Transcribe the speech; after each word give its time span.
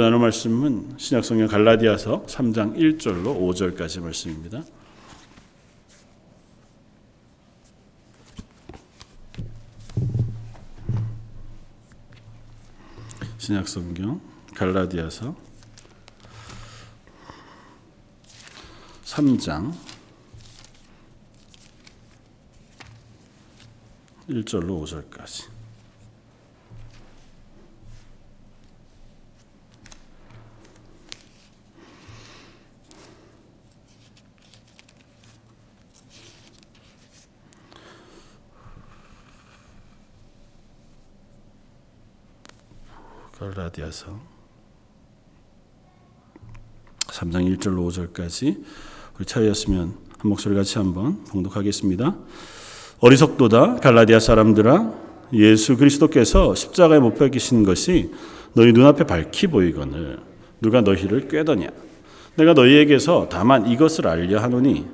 나눌 0.00 0.20
말씀은 0.20 0.96
신약성경 0.96 1.48
갈라디아서 1.48 2.24
3장 2.24 2.78
1절로 2.78 3.38
5절까지 3.38 4.00
말씀입니다. 4.00 4.62
신약성경 13.36 14.18
갈라디아서 14.54 15.36
3장 19.04 19.74
1절로 24.30 25.10
5절까지 25.10 25.51
갈라디아서. 43.42 44.20
3장 47.08 47.58
1절로 47.58 47.88
5절까지 47.88 48.62
우리 49.16 49.24
차였으면 49.24 49.80
한 50.18 50.28
목소리 50.28 50.54
같이 50.54 50.78
한번 50.78 51.24
봉독하겠습니다. 51.24 52.14
어리석도다 53.00 53.76
갈라디아 53.76 54.20
사람들아. 54.20 55.02
예수 55.32 55.76
그리스도께서 55.76 56.54
십자가에 56.54 57.00
못 57.00 57.14
박히신 57.14 57.64
것이 57.64 58.12
너희 58.54 58.72
눈앞에 58.72 59.04
밝히 59.04 59.48
보이거늘 59.48 60.20
누가 60.60 60.82
너희를 60.82 61.26
꾀더냐? 61.26 61.68
내가 62.36 62.52
너희에게서 62.52 63.28
다만 63.30 63.66
이것을 63.66 64.06
알려 64.06 64.38
하노니 64.40 64.86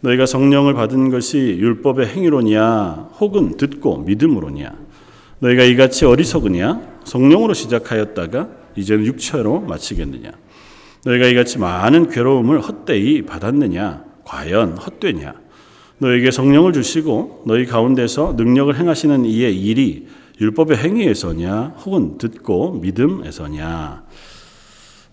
너희가 0.00 0.24
성령을 0.24 0.72
받은 0.74 1.10
것이 1.10 1.38
율법의 1.58 2.06
행위로냐 2.06 3.10
혹은 3.20 3.56
듣고 3.56 3.98
믿음으로냐 3.98 4.74
너희가 5.40 5.64
이같이 5.64 6.06
어리석으냐 6.06 6.89
성령으로 7.04 7.54
시작하였다가 7.54 8.48
이제는 8.76 9.06
육체로 9.06 9.60
마치겠느냐? 9.60 10.30
너희가 11.04 11.26
이같이 11.26 11.58
많은 11.58 12.10
괴로움을 12.10 12.60
헛되이 12.60 13.22
받았느냐? 13.22 14.04
과연 14.24 14.76
헛되냐? 14.76 15.34
너에게 15.98 16.30
성령을 16.30 16.72
주시고 16.72 17.44
너희 17.46 17.66
가운데서 17.66 18.34
능력을 18.36 18.74
행하시는 18.78 19.24
이의 19.24 19.58
일이 19.58 20.08
율법의 20.40 20.78
행위에서냐? 20.78 21.74
혹은 21.84 22.16
듣고 22.16 22.72
믿음에서냐? 22.72 24.04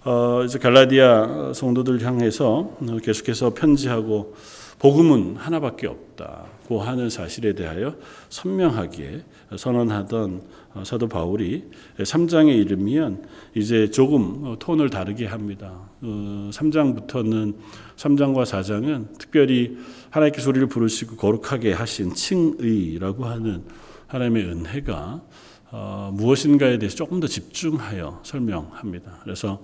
어, 0.06 0.44
이제 0.46 0.58
갈라디아 0.58 1.52
성도들 1.54 2.06
향해서 2.06 2.78
계속해서 3.04 3.54
편지하고 3.54 4.36
복음은 4.80 5.36
하나밖에 5.38 5.88
없다고 5.88 6.57
하는 6.76 7.10
사실에 7.10 7.54
대하여 7.54 7.96
선명하게 8.30 9.24
선언하던 9.56 10.42
사도 10.84 11.08
바울이 11.08 11.64
3장에 11.98 12.54
이르면 12.56 13.26
이제 13.56 13.90
조금 13.90 14.58
톤을 14.60 14.90
다르게 14.90 15.26
합니다. 15.26 15.90
3장부터는 16.02 17.56
3장과 17.96 18.44
4장은 18.44 19.18
특별히 19.18 19.78
하나님께서 20.10 20.50
우리를 20.50 20.68
부르시고 20.68 21.16
거룩하게 21.16 21.74
하신 21.74 22.14
칭의라고 22.14 23.26
하는 23.26 23.64
하나님의 24.08 24.46
은혜가 24.46 25.22
어, 25.70 26.12
무엇인가에 26.14 26.78
대해서 26.80 26.96
조금 26.96 27.20
더 27.20 27.28
집중하여 27.28 28.22
설명합니다. 28.24 29.20
그래서 29.24 29.62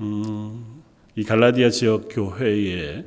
음, 0.00 0.82
이 1.16 1.24
갈라디아 1.24 1.70
지역 1.70 2.08
교회에 2.10 3.06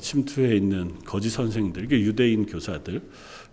침투해 0.00 0.54
있는 0.56 0.98
거짓 1.04 1.30
선생들, 1.30 1.84
이게 1.84 2.00
유대인 2.00 2.46
교사들. 2.46 3.00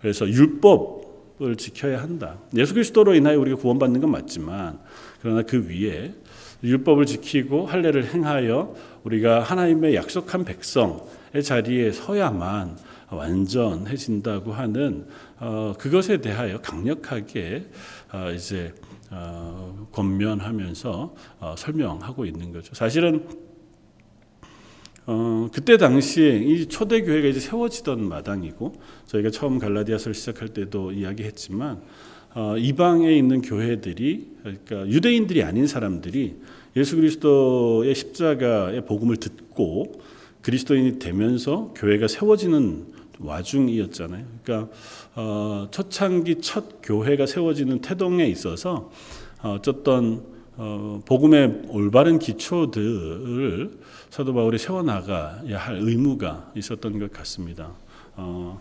그래서 0.00 0.28
율법을 0.28 1.56
지켜야 1.56 2.02
한다. 2.02 2.38
예수 2.56 2.74
그리스도로 2.74 3.14
인하여 3.14 3.38
우리가 3.40 3.56
구원받는 3.56 4.00
건 4.00 4.10
맞지만 4.10 4.78
그러나 5.20 5.42
그 5.42 5.66
위에 5.68 6.14
율법을 6.62 7.06
지키고 7.06 7.66
할례를 7.66 8.12
행하여 8.12 8.74
우리가 9.04 9.42
하나님의 9.42 9.94
약속한 9.94 10.44
백성의 10.44 11.42
자리에 11.42 11.92
서야만 11.92 12.76
완전해진다고 13.10 14.52
하는 14.52 15.06
어, 15.38 15.74
그것에 15.78 16.18
대하여 16.18 16.60
강력하게 16.60 17.66
어, 18.12 18.30
이제 18.32 18.74
어, 19.10 19.88
권면하면서 19.92 21.14
어, 21.40 21.54
설명하고 21.56 22.24
있는 22.26 22.52
거죠. 22.52 22.74
사실은 22.74 23.26
어, 25.06 25.48
그때 25.52 25.76
당시에 25.76 26.36
이 26.36 26.66
초대 26.66 27.02
교회가 27.02 27.28
이제 27.28 27.38
세워지던 27.38 28.08
마당이고 28.08 28.74
저희가 29.06 29.30
처음 29.30 29.58
갈라디아서를 29.58 30.14
시작할 30.14 30.48
때도 30.48 30.92
이야기했지만 30.92 31.80
어, 32.34 32.56
이방에 32.58 33.16
있는 33.16 33.40
교회들이 33.40 34.28
그러니까 34.42 34.86
유대인들이 34.88 35.42
아닌 35.42 35.66
사람들이 35.66 36.36
예수 36.76 36.96
그리스도의 36.96 37.94
십자가의 37.94 38.84
복음을 38.84 39.16
듣고 39.16 40.00
그리스도인이 40.42 40.98
되면서 40.98 41.72
교회가 41.76 42.08
세워지는 42.08 42.86
와중이었잖아요. 43.18 44.24
그러니까 44.42 44.70
어, 45.14 45.68
초창기 45.70 46.40
첫 46.40 46.80
교회가 46.82 47.26
세워지는 47.26 47.80
태동에 47.80 48.26
있어서 48.26 48.90
어, 49.42 49.54
어쨌든 49.58 50.35
어, 50.58 51.02
복음의 51.04 51.64
올바른 51.68 52.18
기초들을 52.18 53.78
사도 54.08 54.32
바울이 54.32 54.58
세워나가야 54.58 55.58
할 55.58 55.76
의무가 55.80 56.50
있었던 56.56 56.98
것 56.98 57.12
같습니다. 57.12 57.72
어, 58.16 58.58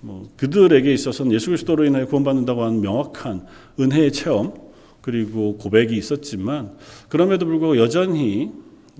뭐 0.00 0.28
그들에게 0.36 0.92
있어서는 0.92 1.32
예수 1.32 1.46
그리스도로 1.46 1.84
인하여 1.84 2.06
구원받는다고 2.06 2.62
하는 2.62 2.80
명확한 2.80 3.46
은혜의 3.80 4.12
체험 4.12 4.52
그리고 5.00 5.56
고백이 5.56 5.96
있었지만 5.96 6.76
그럼에도 7.08 7.46
불구하고 7.46 7.78
여전히 7.78 8.50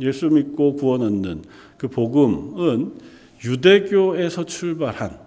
예수 0.01 0.29
믿고 0.29 0.77
구원 0.77 1.03
얻는 1.03 1.43
그 1.77 1.89
복음은 1.89 2.95
유대교에서 3.45 4.45
출발한 4.47 5.19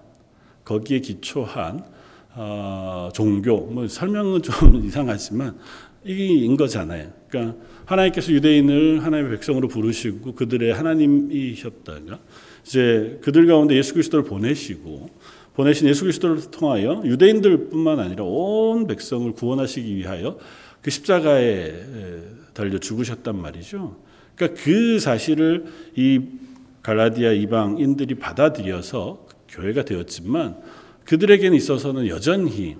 거기에 0.64 1.02
기초한 1.02 1.84
어, 2.34 3.10
종교 3.14 3.58
뭐 3.62 3.88
설명은 3.88 4.42
좀 4.42 4.76
이상하지만 4.84 5.58
이인 6.06 6.56
거잖아요. 6.56 7.12
그러니까 7.28 7.58
하나님께서 7.86 8.32
유대인을 8.32 9.04
하나님의 9.04 9.32
백성으로 9.32 9.68
부르시고 9.68 10.36
그들의 10.36 10.74
하나님이셨다가 10.74 12.20
이제 12.66 13.20
그들 13.22 13.48
가운데 13.48 13.76
예수 13.76 13.94
그리스도를 13.94 14.26
보내시고 14.26 15.10
보내신 15.54 15.88
예수 15.88 16.02
그리스도를 16.02 16.52
통하여 16.52 17.02
유대인들뿐만 17.06 18.00
아니라 18.00 18.24
온 18.24 18.88
백성을 18.88 19.32
구원하시기 19.32 19.96
위하여 19.96 20.38
그 20.82 20.92
십자가에 20.92 21.74
달려 22.54 22.78
죽으셨단 22.78 23.36
말이죠. 23.40 23.98
그러니까 24.36 24.62
그 24.64 25.00
사실을 25.00 25.66
이 25.96 26.22
갈라디아 26.82 27.32
이방인들이 27.32 28.16
받아들여서 28.16 29.28
교회가 29.50 29.86
되었지만 29.86 30.58
그들에게는 31.06 31.56
있어서는 31.56 32.08
여전히 32.08 32.78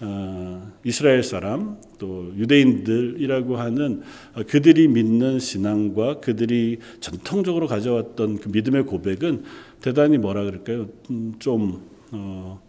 어, 0.00 0.72
이스라엘 0.84 1.22
사람 1.22 1.78
또 1.98 2.32
유대인들이라고 2.36 3.56
하는 3.56 4.02
어, 4.34 4.42
그들이 4.42 4.88
믿는 4.88 5.38
신앙과 5.38 6.20
그들이 6.20 6.78
전통적으로 7.00 7.68
가져왔던 7.68 8.38
그 8.38 8.48
믿음의 8.48 8.86
고백은 8.86 9.44
대단히 9.80 10.18
뭐라 10.18 10.44
그럴까요? 10.44 10.88
음, 11.10 11.34
좀 11.38 11.82
어, 12.10 12.60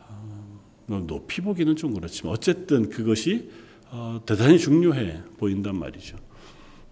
어, 0.00 0.60
뭐 0.86 1.00
높이 1.06 1.42
보기는 1.42 1.76
좀 1.76 1.92
그렇지만 1.94 2.32
어쨌든 2.32 2.88
그것이 2.88 3.50
어, 3.90 4.22
대단히 4.24 4.58
중요해 4.58 5.20
보인단 5.36 5.78
말이죠. 5.78 6.16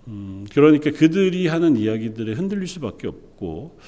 음, 0.08 0.46
그러니까 0.52 0.90
그들이 0.90 1.46
하는 1.46 1.76
이야기들에 1.76 2.34
흔들릴 2.34 2.66
수밖에 2.66 3.08
없고 3.08 3.78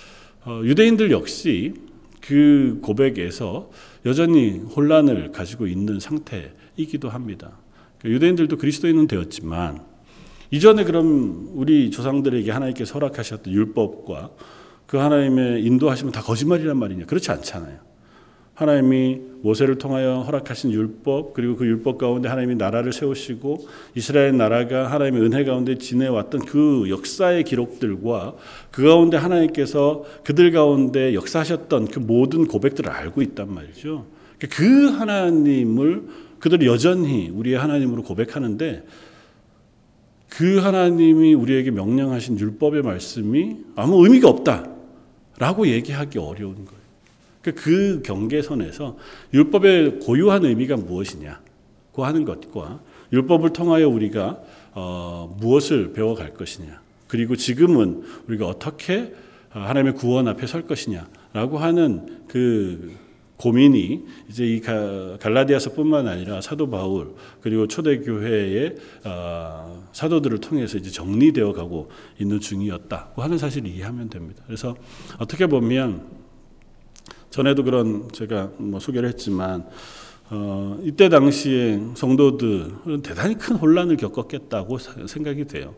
어, 0.47 0.63
유대인들 0.65 1.11
역시 1.11 1.75
그 2.21 2.79
고백에서 2.83 3.71
여전히 4.07 4.59
혼란을 4.59 5.33
가지고 5.33 5.67
있는 5.67 6.01
상태이기도 6.01 7.09
합니다. 7.09 7.53
그러니까 7.99 8.17
유대인들도 8.17 8.57
그리스도인은 8.59 9.07
되었지만 9.07 9.83
이전에 10.51 10.85
그럼 10.85 11.51
우리 11.55 11.91
조상들에게 11.91 12.51
하나님께 12.51 12.85
허락하셨던 12.85 13.53
율법과 13.53 14.31
그 14.87 14.99
하나님의 14.99 15.65
인도하시면 15.65 16.13
다 16.13 16.23
거짓말이란 16.23 16.77
말이냐? 16.77 17.07
그렇지 17.07 17.31
않잖아요. 17.31 17.94
하나님이 18.55 19.21
모세를 19.43 19.79
통하여 19.79 20.21
허락하신 20.21 20.71
율법 20.71 21.35
그리고 21.35 21.57
그 21.57 21.67
율법 21.67 21.99
가운데 21.99 22.29
하나님이 22.29 22.55
나라를 22.55 22.93
세우시고 22.93 23.67
이스라엘 23.97 24.37
나라가 24.37 24.91
하나님의 24.91 25.23
은혜 25.23 25.45
가운데 25.45 25.77
지내왔던 25.77 26.45
그 26.47 26.89
역사의 26.89 27.45
기록들과 27.45 28.35
그 28.71 28.85
가운데 28.85 29.17
하나님께서 29.17 30.05
그들 30.23 30.53
가운데 30.53 31.15
역사하셨던 31.15 31.89
그 31.89 31.99
모든 31.99 32.47
고백들을 32.47 32.89
알고 32.91 33.23
있단 33.23 33.53
말이죠. 33.53 34.07
그 34.51 34.89
하나님을 34.89 36.05
그들이 36.39 36.67
여전히 36.67 37.31
우리의 37.31 37.59
하나님으로 37.59 38.03
고백하는데 38.03 38.85
그 40.29 40.59
하나님이 40.59 41.35
우리에게 41.35 41.71
명령하신 41.71 42.39
율법의 42.39 42.83
말씀이 42.83 43.57
아무 43.77 44.05
의미가 44.05 44.29
없다라고 44.29 45.67
얘기하기 45.69 46.19
어려운 46.19 46.65
거예요. 46.65 46.84
그러니까 47.45 47.63
그 47.63 48.03
경계선에서 48.03 48.97
율법의 49.35 50.01
고유한 50.01 50.45
의미가 50.47 50.77
무엇이냐고 50.77 52.05
하는 52.05 52.25
것과 52.25 52.81
율법을 53.13 53.53
통하여 53.53 53.89
우리가 53.89 54.41
어, 54.73 55.37
무엇을 55.39 55.93
배워갈 55.93 56.33
것이냐 56.35 56.81
그리고 57.07 57.37
지금은 57.37 58.03
우리가 58.27 58.47
어떻게 58.47 59.13
하나님의 59.51 59.95
구원 59.95 60.27
앞에 60.27 60.47
설 60.47 60.67
것이냐라고 60.67 61.59
하는 61.59 62.25
그 62.27 62.97
고민이 63.37 64.05
이제 64.29 64.47
이 64.47 64.61
갈라디아서뿐만 64.61 66.09
아니라 66.09 66.41
사도 66.41 66.71
바울 66.71 67.15
그리고 67.41 67.69
초대 67.69 67.99
교회의 67.99 68.77
어, 69.05 69.85
사도들을 69.93 70.39
통해서 70.39 70.79
이제 70.79 70.91
정리되어 70.91 71.53
가고 71.53 71.91
있는 72.19 72.41
중이었다고 72.41 73.23
하는 73.23 73.37
사실을 73.37 73.69
이해하면 73.69 74.09
됩니다. 74.09 74.43
그래서 74.47 74.75
어떻게 75.19 75.47
보면 75.47 76.24
전에도 77.35 77.65
그런 77.65 78.09
제가 78.13 78.53
뭐 78.59 78.79
소개를 78.79 79.09
했지만 79.09 79.67
어, 80.31 80.79
이때 80.85 81.09
당시에 81.09 81.83
성도들은 81.97 83.03
대단히 83.03 83.35
큰 83.35 83.57
혼란을 83.57 83.97
겪었겠다고 83.97 84.79
생각이 85.09 85.45
돼요. 85.47 85.75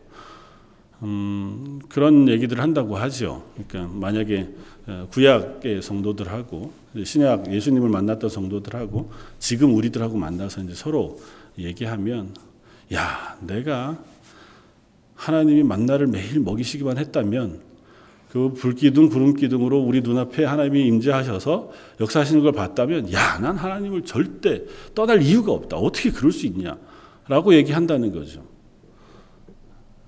음, 1.01 1.79
그런 1.89 2.29
얘기들을 2.29 2.61
한다고 2.61 2.95
하죠. 2.97 3.43
그러니까 3.55 3.91
만약에 3.91 4.49
어, 4.85 5.07
구약의 5.09 5.81
성도들하고 5.81 6.71
신약 7.03 7.51
예수님을 7.51 7.89
만났던 7.89 8.29
성도들하고 8.29 9.09
지금 9.39 9.73
우리들하고 9.73 10.15
만나서 10.15 10.61
이제 10.61 10.75
서로 10.75 11.19
얘기하면 11.57 12.35
야, 12.93 13.35
내가 13.41 13.97
하나님이 15.15 15.63
만나를 15.63 16.05
매일 16.05 16.39
먹이시기만 16.39 16.99
했다면 16.99 17.66
그 18.31 18.51
불기둥 18.53 19.09
구름기둥으로 19.09 19.79
우리 19.79 20.01
눈앞에 20.01 20.43
하나님이 20.43 20.85
임재하셔서 20.87 21.71
역사하시는 22.01 22.43
걸 22.43 22.51
봤다면 22.51 23.11
야, 23.13 23.39
난 23.39 23.55
하나님을 23.55 24.03
절대 24.03 24.63
떠날 24.93 25.21
이유가 25.21 25.53
없다. 25.53 25.77
어떻게 25.77 26.11
그럴 26.11 26.31
수 26.31 26.45
있냐라고 26.45 27.53
얘기한다는 27.53 28.11
거죠. 28.11 28.43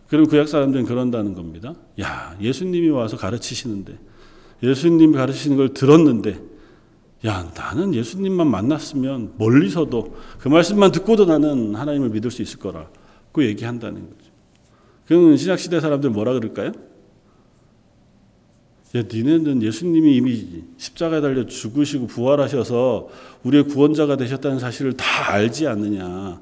그럼 0.10 0.26
구약 0.26 0.48
사람들은 0.48 0.86
그런다는 0.86 1.34
겁니다. 1.34 1.76
야, 2.02 2.36
예수님이 2.42 2.90
와서 2.90 3.16
가르치시는데 3.16 3.98
예수님이 4.64 5.14
가르치시는 5.14 5.56
걸 5.56 5.74
들었는데 5.74 6.42
야, 7.26 7.52
나는 7.56 7.94
예수님만 7.94 8.48
만났으면 8.48 9.34
멀리서도 9.38 10.16
그 10.40 10.48
말씀만 10.48 10.92
듣고도 10.92 11.26
나는 11.26 11.76
하나님을 11.76 12.10
믿을 12.10 12.32
수 12.32 12.42
있을 12.42 12.60
거라고 12.60 13.44
얘기한다는 13.44 14.10
거죠. 14.10 14.32
그럼 15.06 15.38
신약 15.38 15.60
시대 15.60 15.80
사람들 15.80 16.10
뭐라 16.10 16.34
그럴까요? 16.34 16.72
야, 18.96 19.04
니네는 19.12 19.62
예수님이 19.62 20.16
이미 20.16 20.64
십자가에 20.78 21.22
달려 21.22 21.46
죽으시고 21.46 22.08
부활하셔서 22.08 23.10
우리의 23.44 23.66
구원자가 23.66 24.18
되셨다는 24.18 24.58
사실을 24.58 24.94
다 24.94 25.32
알지 25.32 25.68
않느냐. 25.68 26.42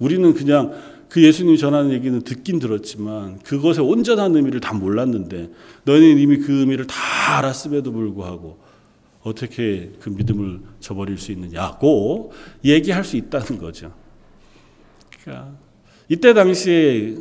우리는 0.00 0.34
그냥 0.34 0.72
그 1.08 1.22
예수님이 1.22 1.58
전하는 1.58 1.92
얘기는 1.92 2.20
듣긴 2.22 2.58
들었지만 2.58 3.38
그것의 3.40 3.80
온전한 3.80 4.34
의미를 4.34 4.58
다 4.60 4.74
몰랐는데 4.74 5.50
너희는 5.84 6.18
이미 6.18 6.38
그 6.38 6.60
의미를 6.60 6.86
다 6.86 7.38
알았음에도 7.38 7.92
불구하고 7.92 8.58
어떻게 9.22 9.92
그 10.00 10.08
믿음을 10.08 10.60
저버릴 10.80 11.18
수 11.18 11.30
있느냐고 11.30 12.32
얘기할 12.64 13.04
수 13.04 13.16
있다는 13.16 13.58
거죠. 13.58 13.94
그러니까 15.22 15.52
이때 16.08 16.34
당시에 16.34 17.16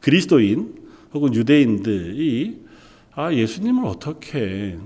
그리스도인 0.00 0.74
혹은 1.14 1.32
유대인들이 1.32 2.67
아 3.20 3.34
예수님을 3.34 3.84
어떻게 3.84 4.78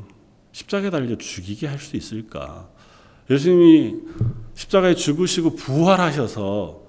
십자가에 0.52 0.88
달려 0.88 1.18
죽이게 1.18 1.66
할 1.66 1.78
수 1.78 1.98
있을까? 1.98 2.66
예수님이 3.28 3.96
십자가에 4.54 4.94
죽으시고 4.94 5.54
부활하셔서 5.54 6.82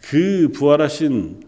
그 0.00 0.50
부활하신 0.52 1.44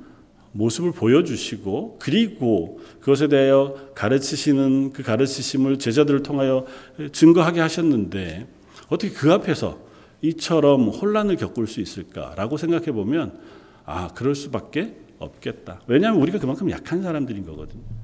모습을 0.52 0.92
보여주시고 0.92 1.98
그리고 2.00 2.78
그것에 3.00 3.26
대하여 3.26 3.90
가르치시는 3.96 4.92
그 4.92 5.02
가르치심을 5.02 5.80
제자들을 5.80 6.22
통하여 6.22 6.64
증거하게 7.10 7.62
하셨는데 7.62 8.46
어떻게 8.90 9.12
그 9.12 9.32
앞에서 9.32 9.76
이처럼 10.20 10.90
혼란을 10.90 11.34
겪을 11.34 11.66
수 11.66 11.80
있을까라고 11.80 12.58
생각해 12.58 12.92
보면 12.92 13.40
아 13.86 14.06
그럴 14.14 14.36
수밖에 14.36 14.94
없겠다. 15.18 15.80
왜냐하면 15.88 16.22
우리가 16.22 16.38
그만큼 16.38 16.70
약한 16.70 17.02
사람들인 17.02 17.44
거거든요. 17.44 18.01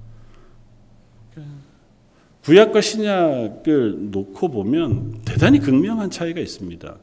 구약과 2.45 2.81
신약을 2.81 4.11
놓고 4.11 4.49
보면 4.51 5.21
대단히 5.25 5.59
극명한 5.59 6.11
차이가 6.11 6.41
있습니다. 6.41 6.97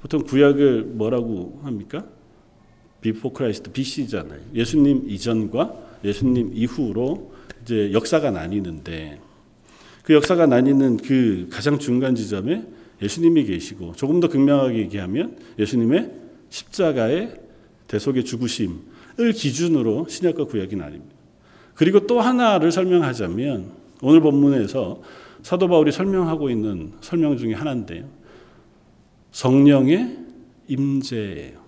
보통 0.00 0.22
구약을 0.22 0.84
뭐라고 0.84 1.60
합니까? 1.64 2.04
Before 3.00 3.32
Christ 3.32 3.72
BC잖아요. 3.72 4.40
예수님 4.54 5.08
이전과 5.08 5.74
예수님 6.04 6.52
이후로 6.54 7.32
이제 7.62 7.92
역사가 7.92 8.30
나뉘는데 8.30 9.20
그 10.02 10.14
역사가 10.14 10.46
나뉘는 10.46 10.98
그 10.98 11.48
가장 11.50 11.78
중간 11.78 12.14
지점에 12.14 12.64
예수님이 13.02 13.44
계시고 13.44 13.92
조금 13.96 14.20
더 14.20 14.28
극명하게 14.28 14.78
얘기하면 14.78 15.36
예수님의 15.58 16.10
십자가의 16.48 17.34
대속의 17.88 18.24
죽으심을 18.24 19.32
기준으로 19.34 20.06
신약과 20.08 20.44
구약이 20.44 20.76
나뉩니다. 20.76 21.16
그리고 21.74 22.06
또 22.06 22.20
하나를 22.20 22.72
설명하자면 22.72 23.72
오늘 24.02 24.20
본문에서 24.20 25.00
사도 25.42 25.68
바울이 25.68 25.92
설명하고 25.92 26.50
있는 26.50 26.92
설명 27.00 27.36
중에 27.36 27.54
하나인데요. 27.54 28.04
성령의 29.30 30.18
임재예요. 30.68 31.66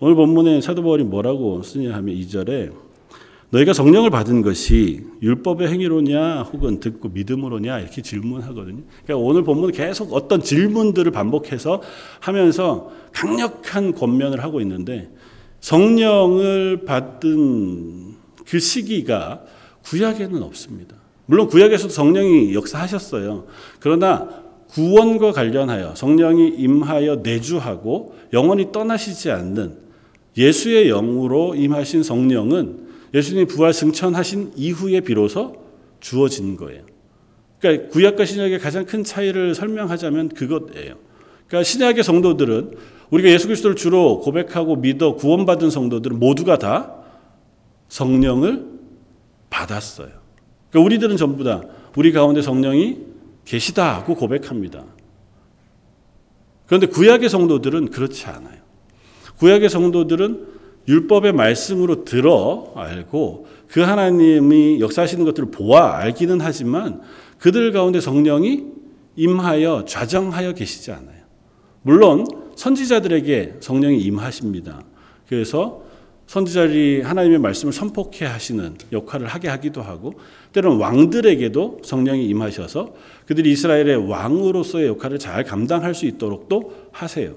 오늘 0.00 0.16
본문에 0.16 0.60
사도 0.60 0.82
바울이 0.82 1.04
뭐라고 1.04 1.62
쓰냐 1.62 1.94
하면 1.94 2.14
2절에 2.14 2.72
너희가 3.50 3.72
성령을 3.72 4.10
받은 4.10 4.42
것이 4.42 5.04
율법의 5.22 5.68
행위로냐 5.68 6.42
혹은 6.42 6.80
듣고 6.80 7.10
믿음으로냐 7.10 7.78
이렇게 7.78 8.02
질문하거든요. 8.02 8.82
그러니까 9.04 9.16
오늘 9.16 9.44
본문은 9.44 9.72
계속 9.72 10.12
어떤 10.12 10.42
질문들을 10.42 11.12
반복해서 11.12 11.80
하면서 12.18 12.90
강력한 13.12 13.94
권면을 13.94 14.42
하고 14.42 14.60
있는데 14.60 15.08
성령을 15.60 16.84
받은 16.84 18.14
그 18.44 18.58
시기가 18.58 19.44
구약에는 19.84 20.42
없습니다. 20.42 20.96
물론 21.26 21.46
구약에서도 21.48 21.92
성령이 21.92 22.54
역사하셨어요. 22.54 23.46
그러나 23.80 24.44
구원과 24.68 25.32
관련하여 25.32 25.94
성령이 25.94 26.48
임하여 26.58 27.16
내주하고 27.16 28.16
영원히 28.32 28.72
떠나시지 28.72 29.30
않는 29.30 29.78
예수의 30.36 30.88
영으로 30.88 31.54
임하신 31.54 32.02
성령은 32.02 32.84
예수님이 33.14 33.46
부활 33.46 33.72
승천하신 33.72 34.52
이후에 34.56 35.00
비로소 35.00 35.54
주어진 36.00 36.56
거예요. 36.56 36.82
그러니까 37.60 37.88
구약과 37.90 38.24
신약의 38.24 38.58
가장 38.58 38.84
큰 38.84 39.04
차이를 39.04 39.54
설명하자면 39.54 40.30
그것이에요. 40.30 40.96
그러니까 41.46 41.62
신약의 41.62 42.02
성도들은 42.02 42.72
우리가 43.10 43.28
예수 43.30 43.46
그리스도를 43.46 43.76
주로 43.76 44.20
고백하고 44.20 44.76
믿어 44.76 45.14
구원받은 45.14 45.70
성도들은 45.70 46.18
모두가 46.18 46.58
다 46.58 46.96
성령을 47.88 48.73
받았어요. 49.54 50.08
그러니까 50.70 50.86
우리들은 50.86 51.16
전부 51.16 51.44
다 51.44 51.62
우리 51.96 52.10
가운데 52.12 52.42
성령이 52.42 52.98
계시다고 53.44 54.16
고백합니다. 54.16 54.84
그런데 56.66 56.86
구약의 56.88 57.28
성도들은 57.28 57.90
그렇지 57.90 58.26
않아요. 58.26 58.58
구약의 59.38 59.68
성도들은 59.68 60.54
율법의 60.88 61.32
말씀으로 61.32 62.04
들어 62.04 62.72
알고 62.74 63.46
그 63.68 63.80
하나님이 63.80 64.80
역사하시는 64.80 65.24
것들을 65.24 65.50
보아 65.50 65.96
알기는 65.98 66.40
하지만 66.40 67.00
그들 67.38 67.72
가운데 67.72 68.00
성령이 68.00 68.64
임하여 69.16 69.84
좌정하여 69.86 70.52
계시지 70.52 70.90
않아요. 70.90 71.22
물론 71.82 72.26
선지자들에게 72.56 73.56
성령이 73.60 74.00
임하십니다. 74.00 74.82
그래서 75.28 75.83
선지자들이 76.26 77.02
하나님의 77.02 77.38
말씀을 77.38 77.72
선포케 77.72 78.24
하시는 78.24 78.76
역할을 78.92 79.26
하게 79.26 79.48
하기도 79.48 79.82
하고 79.82 80.14
때로는 80.52 80.78
왕들에게도 80.78 81.80
성령이 81.84 82.26
임하셔서 82.26 82.94
그들이 83.26 83.52
이스라엘의 83.52 84.08
왕으로서의 84.08 84.88
역할을 84.88 85.18
잘 85.18 85.44
감당할 85.44 85.94
수 85.94 86.06
있도록도 86.06 86.88
하세요. 86.92 87.34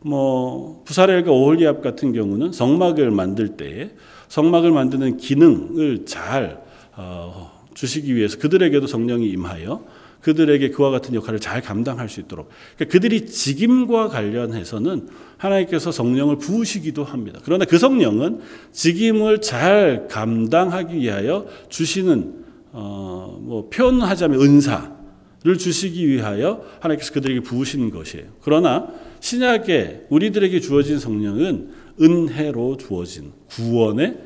뭐 0.00 0.82
부사렐과 0.84 1.30
오홀리압 1.30 1.82
같은 1.82 2.12
경우는 2.12 2.52
성막을 2.52 3.10
만들 3.10 3.56
때 3.56 3.90
성막을 4.28 4.70
만드는 4.70 5.16
기능을 5.16 6.04
잘 6.06 6.62
어, 6.96 7.52
주시기 7.74 8.14
위해서 8.14 8.38
그들에게도 8.38 8.86
성령이 8.86 9.28
임하여 9.28 9.84
그들에게 10.26 10.70
그와 10.70 10.90
같은 10.90 11.14
역할을 11.14 11.38
잘 11.38 11.62
감당할 11.62 12.08
수 12.08 12.18
있도록 12.18 12.48
그러니까 12.74 12.92
그들이 12.92 13.26
직임과 13.26 14.08
관련해서는 14.08 15.08
하나님께서 15.36 15.92
성령을 15.92 16.38
부으시기도 16.38 17.04
합니다. 17.04 17.38
그러나 17.44 17.64
그 17.64 17.78
성령은 17.78 18.40
직임을 18.72 19.40
잘 19.40 20.08
감당하기 20.10 20.96
위하여 20.96 21.46
주시는 21.68 22.44
어, 22.72 23.38
뭐 23.40 23.70
표현하자면 23.70 24.40
은사를 24.40 25.58
주시기 25.58 26.08
위하여 26.08 26.64
하나님께서 26.80 27.12
그들에게 27.12 27.40
부으시는 27.42 27.90
것이에요. 27.90 28.26
그러나 28.42 28.88
신약에 29.20 30.06
우리들에게 30.10 30.58
주어진 30.58 30.98
성령은 30.98 31.70
은혜로 32.00 32.78
주어진 32.78 33.30
구원의 33.48 34.18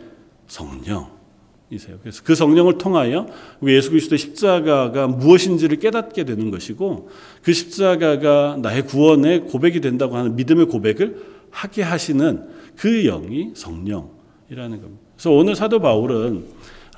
성령 0.46 1.19
이세요. 1.70 1.98
그래서 2.02 2.22
그 2.24 2.34
성령을 2.34 2.78
통하여 2.78 3.28
예수 3.64 3.90
그리스도의 3.90 4.18
십자가가 4.18 5.06
무엇인지를 5.06 5.78
깨닫게 5.78 6.24
되는 6.24 6.50
것이고 6.50 7.08
그 7.42 7.52
십자가가 7.52 8.58
나의 8.60 8.86
구원의 8.86 9.42
고백이 9.46 9.80
된다고 9.80 10.16
하는 10.16 10.34
믿음의 10.34 10.66
고백을 10.66 11.22
하게 11.50 11.82
하시는 11.82 12.48
그 12.76 13.04
영이 13.04 13.52
성령이라는 13.54 14.80
겁니다. 14.80 15.00
그래서 15.14 15.30
오늘 15.30 15.54
사도 15.54 15.78
바울은 15.78 16.44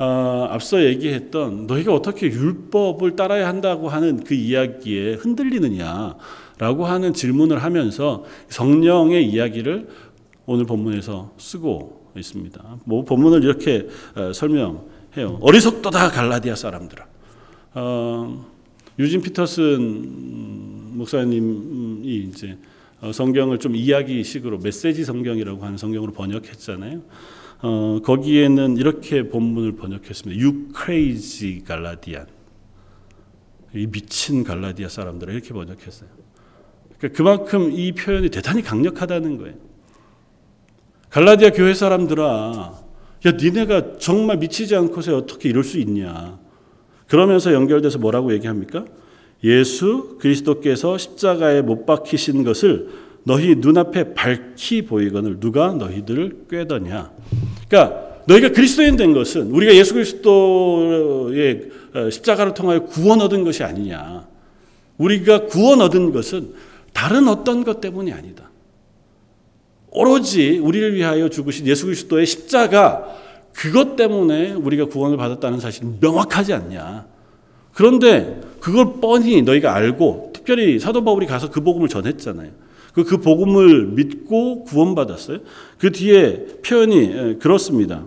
어, 0.00 0.48
앞서 0.50 0.82
얘기했던 0.82 1.66
너희가 1.66 1.94
어떻게 1.94 2.26
율법을 2.26 3.14
따라야 3.14 3.46
한다고 3.46 3.90
하는 3.90 4.24
그 4.24 4.32
이야기에 4.32 5.14
흔들리느냐라고 5.14 6.86
하는 6.86 7.12
질문을 7.12 7.62
하면서 7.62 8.24
성령의 8.48 9.28
이야기를 9.28 9.88
오늘 10.46 10.64
본문에서 10.64 11.34
쓰고 11.36 12.01
있습니다. 12.18 12.78
뭐 12.84 13.04
본문을 13.04 13.44
이렇게 13.44 13.88
어, 14.14 14.32
설명해요. 14.32 15.38
어리석도다 15.40 16.10
갈라디아 16.10 16.54
사람들아. 16.54 17.06
어, 17.74 18.46
유진 18.98 19.22
피터슨 19.22 20.96
목사님이 20.96 22.28
이제 22.28 22.58
어, 23.00 23.12
성경을 23.12 23.58
좀 23.58 23.74
이야기식으로 23.74 24.58
메시지 24.58 25.04
성경이라고 25.04 25.64
하는 25.64 25.76
성경으로 25.76 26.12
번역했잖아요. 26.12 27.02
어, 27.62 28.00
거기에는 28.04 28.76
이렇게 28.76 29.28
본문을 29.28 29.72
번역했습니다. 29.72 30.40
You 30.40 30.68
crazy 30.76 31.62
갈라디안. 31.64 32.26
이 33.74 33.86
미친 33.86 34.44
갈라디아 34.44 34.88
사람들을 34.88 35.32
이렇게 35.32 35.54
번역했어요. 35.54 36.10
그러니까 36.98 37.16
그만큼 37.16 37.72
이 37.72 37.92
표현이 37.92 38.28
대단히 38.30 38.62
강력하다는 38.62 39.38
거예요. 39.38 39.54
갈라디아 41.12 41.50
교회 41.50 41.74
사람들아, 41.74 42.72
야, 43.26 43.30
니네가 43.30 43.98
정말 43.98 44.38
미치지 44.38 44.74
않고서 44.74 45.14
어떻게 45.14 45.50
이럴 45.50 45.62
수 45.62 45.78
있냐. 45.78 46.38
그러면서 47.06 47.52
연결돼서 47.52 47.98
뭐라고 47.98 48.32
얘기합니까? 48.32 48.86
예수 49.44 50.16
그리스도께서 50.18 50.96
십자가에 50.96 51.60
못 51.60 51.84
박히신 51.84 52.44
것을 52.44 52.88
너희 53.24 53.56
눈앞에 53.56 54.14
밝히 54.14 54.86
보이거늘 54.86 55.38
누가 55.38 55.74
너희들을 55.74 56.46
꾀더냐. 56.50 57.12
그러니까 57.68 58.22
너희가 58.26 58.48
그리스도인 58.48 58.96
된 58.96 59.12
것은 59.12 59.50
우리가 59.50 59.74
예수 59.74 59.92
그리스도의 59.92 61.68
어, 61.94 62.08
십자가를 62.08 62.54
통하여 62.54 62.84
구원 62.86 63.20
얻은 63.20 63.44
것이 63.44 63.62
아니냐. 63.62 64.26
우리가 64.96 65.44
구원 65.44 65.82
얻은 65.82 66.12
것은 66.12 66.54
다른 66.94 67.28
어떤 67.28 67.64
것 67.64 67.82
때문이 67.82 68.12
아니다. 68.14 68.51
오로지 69.92 70.58
우리를 70.58 70.94
위하여 70.94 71.28
죽으신 71.28 71.66
예수 71.66 71.84
그리스도의 71.84 72.26
십자가 72.26 73.16
그것 73.52 73.96
때문에 73.96 74.52
우리가 74.52 74.86
구원을 74.86 75.16
받았다는 75.18 75.60
사실이 75.60 75.86
명확하지 76.00 76.54
않냐. 76.54 77.06
그런데 77.74 78.40
그걸 78.60 78.94
뻔히 79.00 79.42
너희가 79.42 79.74
알고 79.74 80.30
특별히 80.34 80.78
사도 80.78 81.04
바울이 81.04 81.26
가서 81.26 81.50
그 81.50 81.62
복음을 81.62 81.88
전했잖아요. 81.88 82.50
그, 82.94 83.04
그 83.04 83.18
복음을 83.18 83.86
믿고 83.86 84.64
구원받았어요. 84.64 85.38
그 85.78 85.92
뒤에 85.92 86.46
표현이 86.64 86.96
예, 86.96 87.36
그렇습니다. 87.40 88.04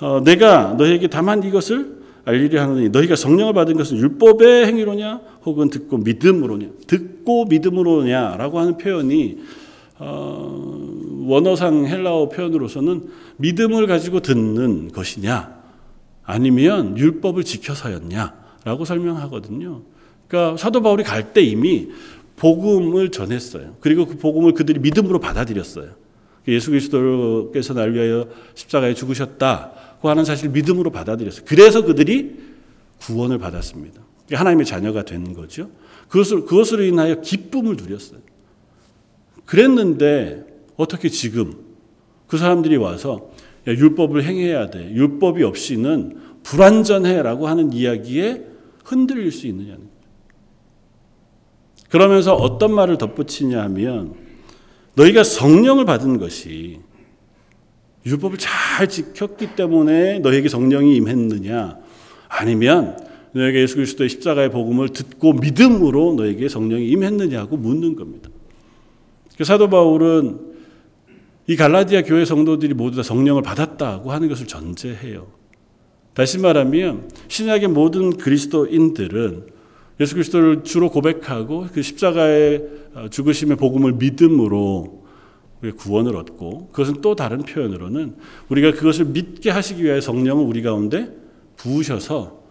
어, 0.00 0.20
내가 0.24 0.74
너희에게 0.78 1.08
다만 1.08 1.42
이것을 1.42 2.00
알리려 2.24 2.62
하느니 2.62 2.88
너희가 2.90 3.16
성령을 3.16 3.54
받은 3.54 3.76
것은 3.76 3.96
율법의 3.96 4.66
행위로냐 4.66 5.20
혹은 5.44 5.70
듣고 5.70 5.98
믿음으로냐 5.98 6.68
듣고 6.86 7.46
믿음으로냐라고 7.46 8.58
하는 8.58 8.76
표현이 8.76 9.38
어, 10.02 10.80
원어상 11.26 11.86
헬라어 11.86 12.30
표현으로서는 12.30 13.10
믿음을 13.36 13.86
가지고 13.86 14.20
듣는 14.20 14.90
것이냐 14.92 15.60
아니면 16.24 16.96
율법을 16.96 17.44
지켜서였냐라고 17.44 18.84
설명하거든요. 18.84 19.82
그러니까 20.26 20.56
사도 20.56 20.80
바울이 20.80 21.04
갈 21.04 21.32
때 21.32 21.42
이미 21.42 21.88
복음을 22.36 23.10
전했어요. 23.10 23.76
그리고 23.80 24.06
그 24.06 24.16
복음을 24.16 24.54
그들이 24.54 24.80
믿음으로 24.80 25.18
받아들였어요. 25.20 25.90
예수 26.48 26.70
그리스도께서 26.70 27.74
날 27.74 27.92
위하여 27.92 28.26
십자가에 28.54 28.94
죽으셨다고 28.94 30.08
하는 30.08 30.24
사실을 30.24 30.50
믿음으로 30.52 30.90
받아들였어요. 30.90 31.44
그래서 31.46 31.84
그들이 31.84 32.38
구원을 33.00 33.38
받았습니다. 33.38 34.00
하나님의 34.32 34.64
자녀가 34.64 35.04
된 35.04 35.34
거죠. 35.34 35.68
그것을, 36.08 36.46
그것으로 36.46 36.84
인하여 36.84 37.20
기쁨을 37.20 37.76
누렸어요. 37.76 38.20
그랬는데 39.50 40.44
어떻게 40.76 41.08
지금 41.08 41.52
그 42.28 42.38
사람들이 42.38 42.76
와서 42.76 43.32
야, 43.66 43.72
율법을 43.72 44.22
행해야 44.22 44.70
돼. 44.70 44.92
율법이 44.92 45.42
없이는 45.42 46.18
불완전해라고 46.44 47.48
하는 47.48 47.72
이야기에 47.72 48.44
흔들릴 48.84 49.32
수 49.32 49.48
있느냐는 49.48 49.88
그러면서 51.90 52.36
어떤 52.36 52.72
말을 52.72 52.96
덧붙이냐 52.96 53.60
하면 53.62 54.14
너희가 54.94 55.24
성령을 55.24 55.84
받은 55.84 56.18
것이 56.18 56.78
율법을 58.06 58.38
잘 58.38 58.88
지켰기 58.88 59.56
때문에 59.56 60.20
너에게 60.20 60.48
성령이 60.48 60.94
임했느냐 60.94 61.76
아니면 62.28 62.96
너에게 63.32 63.62
예수 63.62 63.74
그리스도의 63.74 64.10
십자가의 64.10 64.52
복음을 64.52 64.90
듣고 64.90 65.32
믿음으로 65.32 66.14
너에게 66.14 66.48
성령이 66.48 66.88
임했느냐고 66.88 67.56
묻는 67.56 67.96
겁니다. 67.96 68.30
그 69.40 69.44
사도 69.46 69.70
바울은 69.70 70.38
이 71.46 71.56
갈라디아 71.56 72.02
교회 72.02 72.26
성도들이 72.26 72.74
모두 72.74 72.98
다 72.98 73.02
성령을 73.02 73.40
받았다고 73.40 74.12
하는 74.12 74.28
것을 74.28 74.46
전제해요. 74.46 75.28
다시 76.12 76.38
말하면 76.38 77.08
신약의 77.28 77.68
모든 77.68 78.18
그리스도인들은 78.18 79.46
예수 79.98 80.14
그리스도를 80.14 80.62
주로 80.62 80.90
고백하고 80.90 81.68
그 81.72 81.80
십자가의 81.80 82.64
어, 82.92 83.08
죽으심의 83.08 83.56
복음을 83.56 83.94
믿음으로 83.94 85.06
구원을 85.74 86.16
얻고 86.16 86.68
그것은 86.68 87.00
또 87.00 87.14
다른 87.14 87.38
표현으로는 87.38 88.16
우리가 88.50 88.72
그것을 88.72 89.06
믿게 89.06 89.48
하시기 89.48 89.82
위해 89.82 90.02
성령을 90.02 90.44
우리 90.44 90.60
가운데 90.60 91.16
부으셔서 91.56 92.42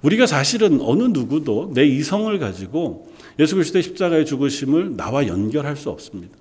우리가 0.00 0.24
사실은 0.24 0.80
어느 0.80 1.02
누구도 1.02 1.72
내 1.74 1.84
이성을 1.84 2.38
가지고 2.38 3.06
예수 3.38 3.54
그리스도의 3.54 3.82
십자가의 3.82 4.26
죽으심을 4.26 4.96
나와 4.96 5.26
연결할 5.26 5.76
수 5.76 5.90
없습니다. 5.90 6.36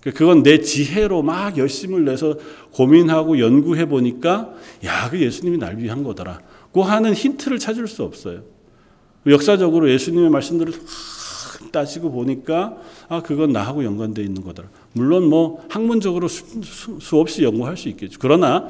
그건 0.00 0.42
내 0.42 0.60
지혜로 0.60 1.22
막 1.22 1.58
열심을 1.58 2.06
내서 2.06 2.36
고민하고 2.72 3.38
연구해 3.38 3.86
보니까 3.86 4.54
야, 4.84 5.10
그 5.10 5.20
예수님이 5.20 5.58
날 5.58 5.76
위한 5.76 6.02
거더라. 6.02 6.40
고 6.72 6.82
하는 6.82 7.12
힌트를 7.12 7.58
찾을 7.58 7.86
수 7.86 8.02
없어요. 8.02 8.42
역사적으로 9.26 9.90
예수님의 9.90 10.30
말씀들을 10.30 10.72
따지고 11.70 12.10
보니까 12.10 12.78
아 13.08 13.22
그건 13.22 13.52
나하고 13.52 13.84
연관되어 13.84 14.24
있는 14.24 14.42
거더라. 14.42 14.68
물론 14.94 15.28
뭐 15.28 15.64
학문적으로 15.68 16.28
수, 16.28 16.44
수, 17.00 17.16
없이 17.18 17.44
연구할 17.44 17.76
수 17.76 17.88
있겠죠. 17.90 18.18
그러나 18.20 18.68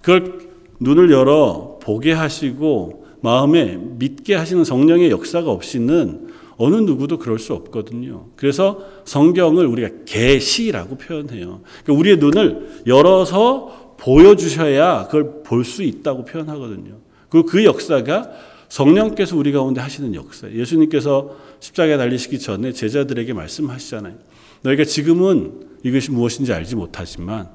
그걸 0.00 0.50
눈을 0.80 1.12
열어 1.12 1.78
보게 1.80 2.12
하시고 2.12 3.06
마음에 3.20 3.76
믿게 3.76 4.34
하시는 4.34 4.64
성령의 4.64 5.10
역사가 5.10 5.50
없이는 5.50 6.31
어느 6.64 6.76
누구도 6.76 7.18
그럴 7.18 7.38
수 7.38 7.54
없거든요. 7.54 8.28
그래서 8.36 8.84
성경을 9.04 9.66
우리가 9.66 9.88
계시라고 10.04 10.96
표현해요. 10.96 11.62
그러니까 11.82 11.92
우리의 11.92 12.16
눈을 12.18 12.82
열어서 12.86 13.96
보여주셔야 13.98 15.06
그걸 15.06 15.42
볼 15.42 15.64
수 15.64 15.82
있다고 15.82 16.24
표현하거든요. 16.24 16.98
그리고 17.28 17.46
그 17.46 17.64
역사가 17.64 18.30
성령께서 18.68 19.36
우리 19.36 19.52
가운데 19.52 19.80
하시는 19.80 20.14
역사. 20.14 20.50
예수님께서 20.50 21.36
십자가에 21.60 21.96
달리시기 21.96 22.38
전에 22.38 22.72
제자들에게 22.72 23.32
말씀하시잖아요. 23.32 24.14
너희가 24.62 24.84
지금은 24.84 25.66
이것이 25.82 26.10
무엇인지 26.10 26.52
알지 26.52 26.76
못하지만 26.76 27.48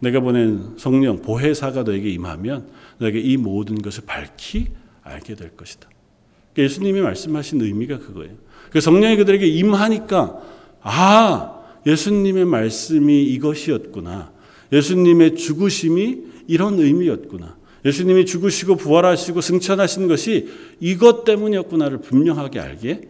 내가 0.00 0.20
보낸 0.20 0.74
성령 0.76 1.22
보혜사가 1.22 1.82
너에게 1.84 2.10
임하면 2.10 2.68
너에게 2.98 3.18
이 3.20 3.36
모든 3.36 3.80
것을 3.80 4.04
밝히 4.06 4.68
알게 5.02 5.34
될 5.34 5.56
것이다. 5.56 5.88
그러니까 6.52 6.62
예수님이 6.62 7.00
말씀하신 7.00 7.60
의미가 7.62 7.98
그거예요. 7.98 8.34
그 8.70 8.80
성령이 8.80 9.16
그들에게 9.16 9.46
임하니까 9.46 10.40
아 10.82 11.58
예수님의 11.86 12.44
말씀이 12.44 13.24
이것이었구나. 13.24 14.32
예수님의 14.72 15.36
죽으심이 15.36 16.18
이런 16.46 16.78
의미였구나. 16.78 17.56
예수님이 17.84 18.26
죽으시고 18.26 18.76
부활하시고 18.76 19.40
승천하신 19.40 20.08
것이 20.08 20.48
이것 20.80 21.24
때문이었구나를 21.24 21.98
분명하게 21.98 22.60
알게 22.60 23.02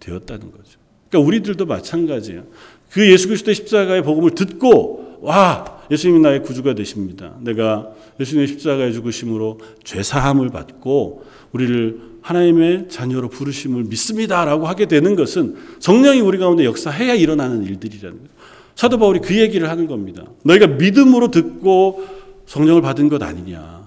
되었다는 0.00 0.50
거죠. 0.50 0.78
그러니까 1.08 1.26
우리들도 1.26 1.66
마찬가지예요. 1.66 2.44
그 2.90 3.10
예수 3.10 3.28
그리스도의 3.28 3.54
십자가의 3.54 4.02
복음을 4.02 4.30
듣고 4.30 5.18
와 5.20 5.73
예수님이 5.90 6.20
나의 6.20 6.42
구주가 6.42 6.74
되십니다. 6.74 7.36
내가 7.40 7.90
예수님의 8.20 8.48
십자가의 8.48 8.92
죽으심으로 8.92 9.60
죄 9.84 10.02
사함을 10.02 10.48
받고 10.50 11.24
우리를 11.52 12.14
하나님의 12.22 12.88
자녀로 12.88 13.28
부르심을 13.28 13.84
믿습니다라고 13.84 14.66
하게 14.66 14.86
되는 14.86 15.14
것은 15.14 15.56
성령이 15.78 16.20
우리 16.20 16.38
가운데 16.38 16.64
역사해야 16.64 17.14
일어나는 17.14 17.64
일들이라는 17.64 18.16
거예요. 18.16 18.30
사도 18.74 18.98
바울이 18.98 19.20
그 19.20 19.38
얘기를 19.38 19.68
하는 19.68 19.86
겁니다. 19.86 20.24
너희가 20.42 20.66
믿음으로 20.66 21.30
듣고 21.30 22.04
성령을 22.46 22.82
받은 22.82 23.08
것 23.08 23.22
아니냐. 23.22 23.84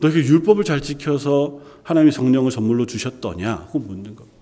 너희가 0.00 0.18
율법을 0.18 0.64
잘 0.64 0.80
지켜서 0.80 1.60
하나님이 1.82 2.10
성령을 2.10 2.50
선물로 2.50 2.86
주셨더냐? 2.86 3.50
하고 3.50 3.78
묻는 3.78 4.16
겁니다. 4.16 4.39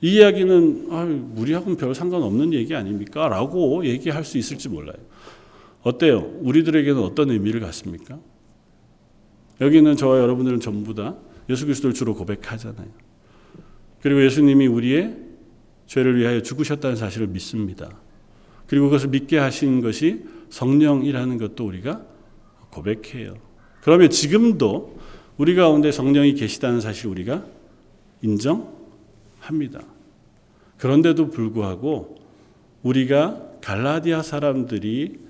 이 0.00 0.16
이야기는 0.16 0.88
아, 0.90 1.02
우리하고는 1.36 1.76
별 1.76 1.94
상관없는 1.94 2.52
얘기 2.52 2.74
아닙니까? 2.74 3.28
라고 3.28 3.84
얘기할 3.84 4.24
수 4.24 4.38
있을지 4.38 4.68
몰라요. 4.68 4.96
어때요? 5.82 6.32
우리들에게는 6.40 7.00
어떤 7.02 7.30
의미를 7.30 7.60
갖습니까? 7.60 8.18
여기 9.60 9.80
는 9.80 9.96
저와 9.96 10.18
여러분들은 10.18 10.60
전부 10.60 10.94
다 10.94 11.16
예수 11.48 11.64
그리스도를 11.64 11.94
주로 11.94 12.14
고백하잖아요. 12.14 12.88
그리고 14.02 14.24
예수님이 14.24 14.66
우리의 14.66 15.16
죄를 15.86 16.18
위하여 16.18 16.42
죽으셨다는 16.42 16.96
사실을 16.96 17.28
믿습니다. 17.28 17.88
그리고 18.66 18.86
그것을 18.86 19.08
믿게 19.08 19.38
하신 19.38 19.80
것이 19.80 20.24
성령이라는 20.50 21.38
것도 21.38 21.64
우리가 21.64 22.04
고백해요. 22.70 23.34
그러면 23.80 24.10
지금도 24.10 24.98
우리 25.38 25.54
가운데 25.54 25.92
성령이 25.92 26.34
계시다는 26.34 26.80
사실 26.80 27.06
우리가 27.06 27.46
인정 28.22 28.75
합니다. 29.46 29.80
그런데도 30.78 31.30
불구하고 31.30 32.16
우리가 32.82 33.58
갈라디아 33.62 34.22
사람들이 34.22 35.20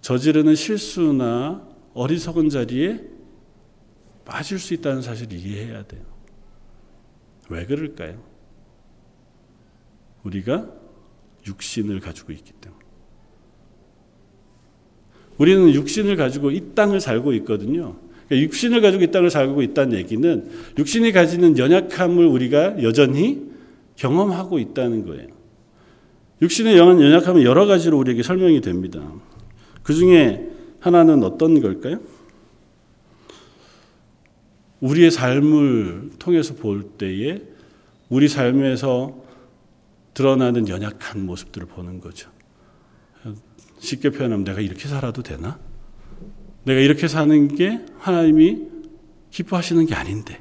저지르는 0.00 0.54
실수나 0.54 1.66
어리석은 1.94 2.48
자리에 2.48 3.04
빠질 4.24 4.58
수 4.58 4.74
있다는 4.74 5.02
사실을 5.02 5.36
이해해야 5.36 5.86
돼요. 5.86 6.02
왜 7.48 7.66
그럴까요? 7.66 8.22
우리가 10.24 10.68
육신을 11.46 12.00
가지고 12.00 12.32
있기 12.32 12.52
때문에. 12.52 12.82
우리는 15.38 15.74
육신을 15.74 16.16
가지고 16.16 16.50
이 16.50 16.74
땅을 16.74 17.00
살고 17.00 17.34
있거든요. 17.34 17.96
그러니까 18.28 18.46
육신을 18.46 18.80
가지고 18.80 19.04
이 19.04 19.10
땅을 19.10 19.30
살고 19.30 19.62
있다는 19.62 19.98
얘기는 19.98 20.50
육신이 20.78 21.12
가지는 21.12 21.58
연약함을 21.58 22.26
우리가 22.26 22.82
여전히 22.82 23.42
경험하고 23.96 24.58
있다는 24.58 25.06
거예요. 25.06 25.28
육신의 26.42 26.76
연약함은 26.76 27.42
여러 27.42 27.66
가지로 27.66 27.98
우리에게 27.98 28.22
설명이 28.22 28.60
됩니다. 28.60 29.00
그 29.82 29.94
중에 29.94 30.48
하나는 30.80 31.22
어떤 31.22 31.60
걸까요? 31.60 32.00
우리의 34.80 35.10
삶을 35.10 36.10
통해서 36.18 36.54
볼 36.54 36.82
때에 36.82 37.40
우리 38.08 38.28
삶에서 38.28 39.22
드러나는 40.12 40.68
연약한 40.68 41.24
모습들을 41.24 41.66
보는 41.66 42.00
거죠. 42.00 42.30
쉽게 43.78 44.10
표현하면 44.10 44.44
내가 44.44 44.60
이렇게 44.60 44.88
살아도 44.88 45.22
되나? 45.22 45.58
내가 46.64 46.80
이렇게 46.80 47.08
사는 47.08 47.48
게 47.48 47.80
하나님이 47.98 48.68
기뻐하시는 49.30 49.86
게 49.86 49.94
아닌데. 49.94 50.40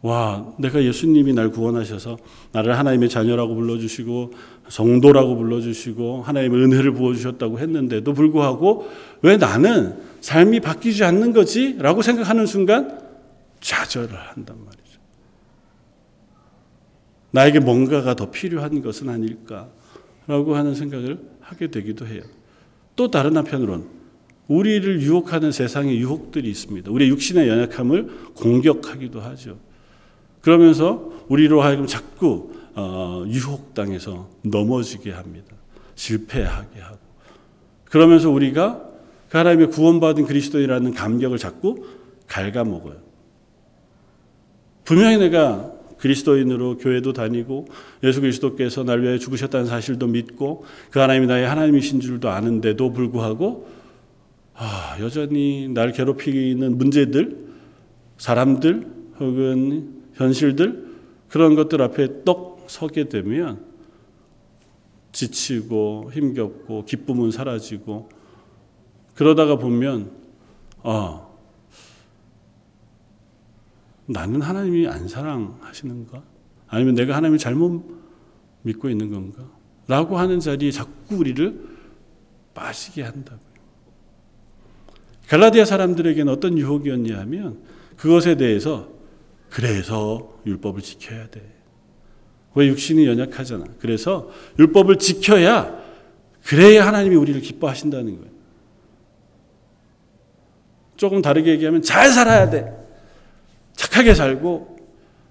와, 0.00 0.54
내가 0.58 0.82
예수님이 0.82 1.32
날 1.32 1.50
구원하셔서 1.50 2.18
나를 2.52 2.78
하나님의 2.78 3.08
자녀라고 3.08 3.54
불러주시고 3.56 4.32
성도라고 4.68 5.36
불러주시고 5.36 6.22
하나님의 6.22 6.64
은혜를 6.64 6.92
부어주셨다고 6.92 7.58
했는데도 7.58 8.12
불구하고 8.12 8.88
왜 9.22 9.36
나는 9.36 10.00
삶이 10.20 10.60
바뀌지 10.60 11.02
않는 11.04 11.32
거지? 11.32 11.76
라고 11.78 12.02
생각하는 12.02 12.46
순간 12.46 13.00
좌절을 13.60 14.14
한단 14.14 14.56
말이죠. 14.64 15.00
나에게 17.32 17.58
뭔가가 17.60 18.14
더 18.14 18.30
필요한 18.30 18.80
것은 18.80 19.08
아닐까? 19.08 19.68
라고 20.28 20.54
하는 20.54 20.74
생각을 20.74 21.18
하게 21.40 21.70
되기도 21.70 22.06
해요. 22.06 22.22
또 22.98 23.08
다른 23.12 23.36
한편으론 23.36 23.86
우리를 24.48 25.00
유혹하는 25.02 25.52
세상의 25.52 25.98
유혹들이 25.98 26.50
있습니다. 26.50 26.90
우리의 26.90 27.10
육신의 27.12 27.48
연약함을 27.48 28.32
공격하기도 28.34 29.20
하죠. 29.20 29.56
그러면서 30.40 31.12
우리로 31.28 31.62
하여금 31.62 31.86
자꾸 31.86 32.50
어, 32.74 33.24
유혹당해서 33.28 34.28
넘어지게 34.42 35.12
합니다. 35.12 35.54
실패하게 35.94 36.80
하고. 36.80 36.98
그러면서 37.84 38.30
우리가 38.30 38.82
그 39.28 39.38
하나님의 39.38 39.70
구원받은 39.70 40.24
그리스도인이라는 40.24 40.92
감격을 40.94 41.38
자꾸 41.38 41.86
갉아먹어요. 42.26 42.96
분명히 44.84 45.18
내가 45.18 45.70
그리스도인으로 45.98 46.78
교회도 46.78 47.12
다니고 47.12 47.66
예수 48.02 48.20
그리스도께서 48.20 48.84
날 48.84 49.02
위하여 49.02 49.18
죽으셨다는 49.18 49.66
사실도 49.66 50.06
믿고 50.06 50.64
그 50.90 50.98
하나님이 50.98 51.26
나의 51.26 51.46
하나님이신 51.46 52.00
줄도 52.00 52.30
아는데도 52.30 52.92
불구하고 52.92 53.68
아, 54.54 54.96
여전히 55.00 55.68
날 55.68 55.92
괴롭히는 55.92 56.78
문제들, 56.78 57.46
사람들 58.16 58.86
혹은 59.20 60.02
현실들 60.14 60.88
그런 61.28 61.54
것들 61.54 61.80
앞에 61.80 62.24
떡 62.24 62.64
서게 62.66 63.08
되면 63.08 63.64
지치고 65.12 66.10
힘겹고 66.12 66.84
기쁨은 66.84 67.30
사라지고 67.30 68.08
그러다가 69.14 69.56
보면 69.56 70.10
아 70.82 71.27
나는 74.08 74.40
하나님이 74.40 74.88
안 74.88 75.06
사랑하시는가? 75.06 76.22
아니면 76.68 76.94
내가 76.94 77.14
하나님을 77.14 77.38
잘못 77.38 77.84
믿고 78.62 78.88
있는 78.88 79.10
건가? 79.10 79.44
라고 79.86 80.18
하는 80.18 80.40
자리에 80.40 80.70
자꾸 80.70 81.16
우리를 81.16 81.68
빠지게 82.54 83.02
한다고요. 83.02 83.48
갈라디아 85.28 85.64
사람들에게는 85.66 86.32
어떤 86.32 86.56
유혹이었냐 86.56 87.18
하면 87.20 87.62
그것에 87.96 88.36
대해서 88.36 88.88
그래서 89.50 90.40
율법을 90.46 90.82
지켜야 90.82 91.28
돼. 91.28 91.42
왜 92.54 92.66
육신이 92.68 93.06
연약하잖아. 93.06 93.64
그래서 93.78 94.30
율법을 94.58 94.96
지켜야 94.96 95.78
그래야 96.44 96.86
하나님이 96.86 97.14
우리를 97.16 97.40
기뻐하신다는 97.42 98.16
거예요. 98.18 98.32
조금 100.96 101.20
다르게 101.20 101.50
얘기하면 101.52 101.82
잘 101.82 102.10
살아야 102.10 102.48
돼. 102.48 102.87
착하게 103.78 104.12
살고 104.14 104.76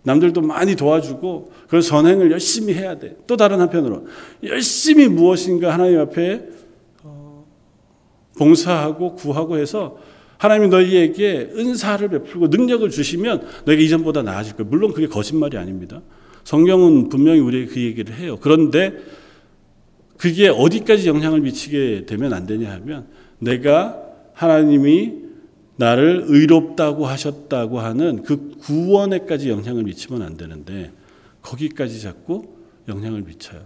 남들도 0.03 0.39
많이 0.41 0.75
도와주고 0.75 1.51
그 1.67 1.81
선행을 1.81 2.31
열심히 2.31 2.73
해야 2.73 2.97
돼. 2.97 3.17
또 3.27 3.35
다른 3.35 3.59
한편으로 3.59 4.07
열심히 4.43 5.09
무엇인가 5.09 5.73
하나님 5.73 5.99
앞에 5.99 6.47
어, 7.03 7.45
봉사하고 8.37 9.15
구하고 9.15 9.57
해서 9.57 9.97
하나님이 10.37 10.69
너희에게 10.69 11.49
은사를 11.53 12.07
베풀고 12.07 12.47
능력을 12.47 12.89
주시면 12.89 13.47
너희가 13.65 13.83
이전보다 13.83 14.23
나아질 14.23 14.55
거예요. 14.55 14.69
물론 14.69 14.93
그게 14.93 15.07
거짓말이 15.07 15.57
아닙니다. 15.57 16.01
성경은 16.45 17.09
분명히 17.09 17.41
우리에게 17.41 17.69
그 17.69 17.81
얘기를 17.81 18.15
해요. 18.15 18.37
그런데 18.39 18.93
그게 20.15 20.47
어디까지 20.47 21.09
영향을 21.09 21.41
미치게 21.41 22.05
되면 22.05 22.31
안 22.31 22.45
되냐 22.47 22.71
하면 22.71 23.07
내가 23.39 24.01
하나님이 24.33 25.26
나를 25.77 26.25
의롭다고 26.27 27.05
하셨다고 27.05 27.79
하는 27.79 28.23
그 28.23 28.51
구원에까지 28.57 29.49
영향을 29.49 29.83
미치면 29.83 30.21
안 30.21 30.35
되는데 30.35 30.91
거기까지 31.41 32.01
자꾸 32.01 32.49
영향을 32.87 33.21
미쳐요. 33.21 33.61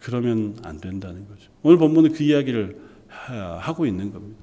그러면 0.00 0.56
안 0.64 0.78
된다는 0.78 1.28
거죠. 1.28 1.50
오늘 1.62 1.78
본문은 1.78 2.12
그 2.12 2.24
이야기를 2.24 2.76
하고 3.60 3.86
있는 3.86 4.10
겁니다. 4.10 4.40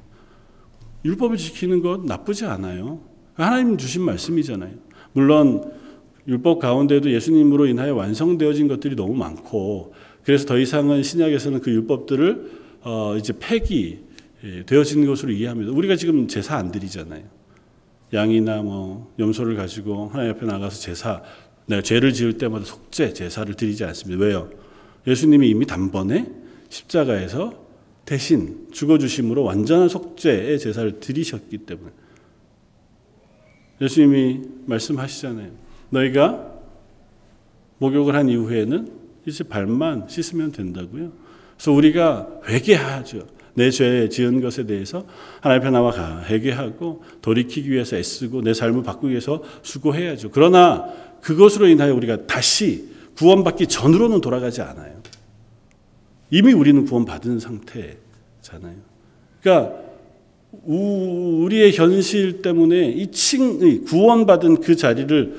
율법을 1.03 1.37
지키는 1.37 1.81
것 1.81 2.05
나쁘지 2.05 2.45
않아요. 2.45 3.01
하나님 3.33 3.77
주신 3.77 4.03
말씀이잖아요. 4.03 4.73
물론 5.13 5.73
율법 6.27 6.59
가운데도 6.59 7.11
예수님으로 7.11 7.65
인하여 7.65 7.95
완성되어진 7.95 8.67
것들이 8.67 8.95
너무 8.95 9.15
많고 9.15 9.93
그래서 10.23 10.45
더 10.45 10.57
이상은 10.59 11.01
신약에서는 11.01 11.61
그 11.61 11.71
율법들을 11.71 12.59
어 12.81 13.15
이제 13.17 13.33
폐기 13.37 13.99
예, 13.99 14.08
되어진 14.65 15.05
것으로 15.05 15.31
이해합니다. 15.31 15.71
우리가 15.71 15.95
지금 15.95 16.27
제사 16.27 16.55
안 16.55 16.71
드리잖아요. 16.71 17.23
양이나 18.13 18.61
뭐 18.61 19.13
염소를 19.19 19.55
가지고 19.55 20.07
하나님 20.07 20.31
앞에 20.31 20.45
나가서 20.45 20.79
제사 20.79 21.21
내가 21.67 21.81
죄를 21.81 22.13
지을 22.13 22.37
때마다 22.37 22.65
속죄 22.65 23.13
제사를 23.13 23.53
드리지 23.53 23.83
않습니다. 23.85 24.23
왜요? 24.23 24.49
예수님이 25.05 25.49
이미 25.49 25.65
단번에 25.65 26.27
십자가에서 26.69 27.67
대신 28.05 28.67
죽어 28.71 28.97
주심으로 28.97 29.43
완전한 29.43 29.87
속죄의 29.87 30.57
제사를 30.57 30.99
드리셨기 30.99 31.59
때문에 31.59 31.91
예수님이 33.81 34.41
말씀하시잖아요. 34.65 35.51
너희가 35.89 36.59
목욕을 37.77 38.15
한 38.15 38.29
이후에는 38.29 38.91
이제 39.25 39.43
발만 39.43 40.07
씻으면 40.07 40.51
된다고요. 40.51 41.11
그래서 41.55 41.71
우리가 41.71 42.41
회개하죠. 42.47 43.27
내 43.55 43.69
죄 43.71 44.09
지은 44.09 44.41
것에 44.41 44.65
대해서 44.65 45.05
하나님 45.41 45.61
앞에 45.61 45.71
나와 45.71 46.23
회개하고 46.23 47.03
돌이키기 47.21 47.69
위해서 47.71 47.97
애쓰고 47.97 48.41
내 48.41 48.53
삶을 48.53 48.83
바꾸기 48.83 49.09
위해서 49.09 49.43
수고해야죠. 49.63 50.31
그러나 50.31 50.85
그것으로 51.21 51.67
인하여 51.67 51.93
우리가 51.93 52.25
다시 52.27 52.89
구원받기 53.17 53.67
전으로는 53.67 54.21
돌아가지 54.21 54.61
않아요. 54.61 54.99
이미 56.31 56.53
우리는 56.53 56.85
구원받은 56.85 57.39
상태잖아요. 57.39 58.75
그러니까 59.41 59.73
우리의 60.63 61.73
현실 61.73 62.41
때문에 62.41 62.89
이 62.89 63.11
칭, 63.11 63.83
구원받은 63.85 64.61
그 64.61 64.75
자리를 64.75 65.37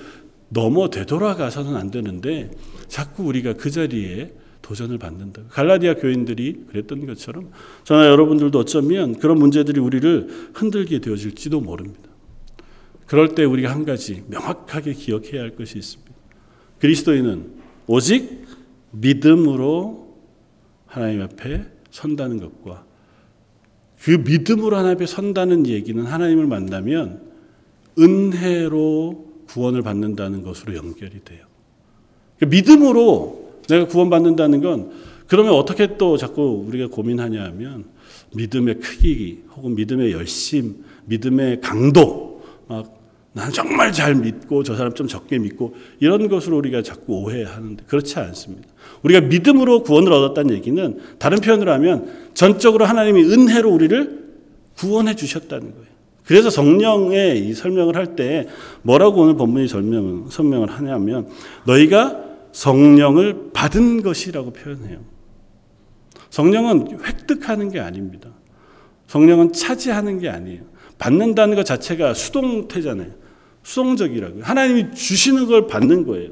넘어 0.48 0.90
되돌아가서는 0.90 1.76
안 1.76 1.90
되는데 1.90 2.50
자꾸 2.88 3.24
우리가 3.24 3.54
그 3.54 3.70
자리에 3.70 4.32
도전을 4.70 4.98
받는다. 4.98 5.42
갈라디아 5.48 5.94
교인들이 5.94 6.66
그랬던 6.68 7.04
것처럼 7.04 7.50
저나 7.82 8.06
여러분들도 8.06 8.56
어쩌면 8.56 9.18
그런 9.18 9.36
문제들이 9.36 9.80
우리를 9.80 10.50
흔들게 10.54 11.00
되어질지도 11.00 11.60
모릅니다. 11.60 12.08
그럴 13.06 13.34
때 13.34 13.42
우리가 13.44 13.72
한 13.72 13.84
가지 13.84 14.22
명확하게 14.28 14.92
기억해야 14.92 15.42
할 15.42 15.56
것이 15.56 15.76
있습니다. 15.76 16.12
그리스도인은 16.78 17.50
오직 17.88 18.44
믿음으로 18.92 20.16
하나님 20.86 21.22
앞에 21.22 21.64
선다는 21.90 22.38
것과 22.38 22.84
그 24.00 24.22
믿음으로 24.24 24.76
하나님 24.76 24.94
앞에 24.94 25.06
선다는 25.06 25.66
얘기는 25.66 26.00
하나님을 26.00 26.46
만나면 26.46 27.28
은혜로 27.98 29.30
구원을 29.48 29.82
받는다는 29.82 30.42
것으로 30.42 30.76
연결이 30.76 31.24
돼요. 31.24 31.44
그 32.38 32.44
믿음으로 32.44 33.39
내가 33.70 33.86
구원받는다는 33.86 34.60
건 34.60 34.90
그러면 35.26 35.52
어떻게 35.54 35.96
또 35.96 36.16
자꾸 36.16 36.64
우리가 36.66 36.88
고민하냐 36.88 37.42
하면 37.44 37.84
믿음의 38.34 38.80
크기 38.80 39.40
혹은 39.56 39.74
믿음의 39.74 40.12
열심, 40.12 40.84
믿음의 41.06 41.60
강도, 41.60 42.42
막 42.66 43.00
나는 43.32 43.52
정말 43.52 43.92
잘 43.92 44.16
믿고 44.16 44.64
저 44.64 44.74
사람 44.74 44.92
좀 44.92 45.06
적게 45.06 45.38
믿고 45.38 45.74
이런 46.00 46.28
것으로 46.28 46.56
우리가 46.58 46.82
자꾸 46.82 47.14
오해하는데 47.22 47.84
그렇지 47.86 48.18
않습니다. 48.18 48.68
우리가 49.02 49.20
믿음으로 49.20 49.84
구원을 49.84 50.12
얻었다는 50.12 50.54
얘기는 50.54 50.98
다른 51.18 51.38
표현으로 51.38 51.70
하면 51.72 52.10
전적으로 52.34 52.86
하나님이 52.86 53.22
은혜로 53.22 53.70
우리를 53.70 54.20
구원해 54.76 55.14
주셨다는 55.14 55.70
거예요. 55.70 55.90
그래서 56.24 56.50
성령의 56.50 57.46
이 57.46 57.54
설명을 57.54 57.96
할 57.96 58.16
때 58.16 58.46
뭐라고 58.82 59.22
오늘 59.22 59.34
본문이 59.34 59.68
설명, 59.68 60.26
설명을 60.28 60.70
하냐면 60.70 61.28
너희가 61.66 62.29
성령을 62.52 63.50
받은 63.52 64.02
것이라고 64.02 64.52
표현해요. 64.52 64.98
성령은 66.30 67.00
획득하는 67.04 67.70
게 67.70 67.80
아닙니다. 67.80 68.30
성령은 69.06 69.52
차지하는 69.52 70.18
게 70.18 70.28
아니에요. 70.28 70.62
받는다는 70.98 71.56
것 71.56 71.64
자체가 71.64 72.14
수동태잖아요. 72.14 73.10
수동적이라고요. 73.62 74.44
하나님이 74.44 74.94
주시는 74.94 75.46
걸 75.46 75.66
받는 75.66 76.06
거예요. 76.06 76.30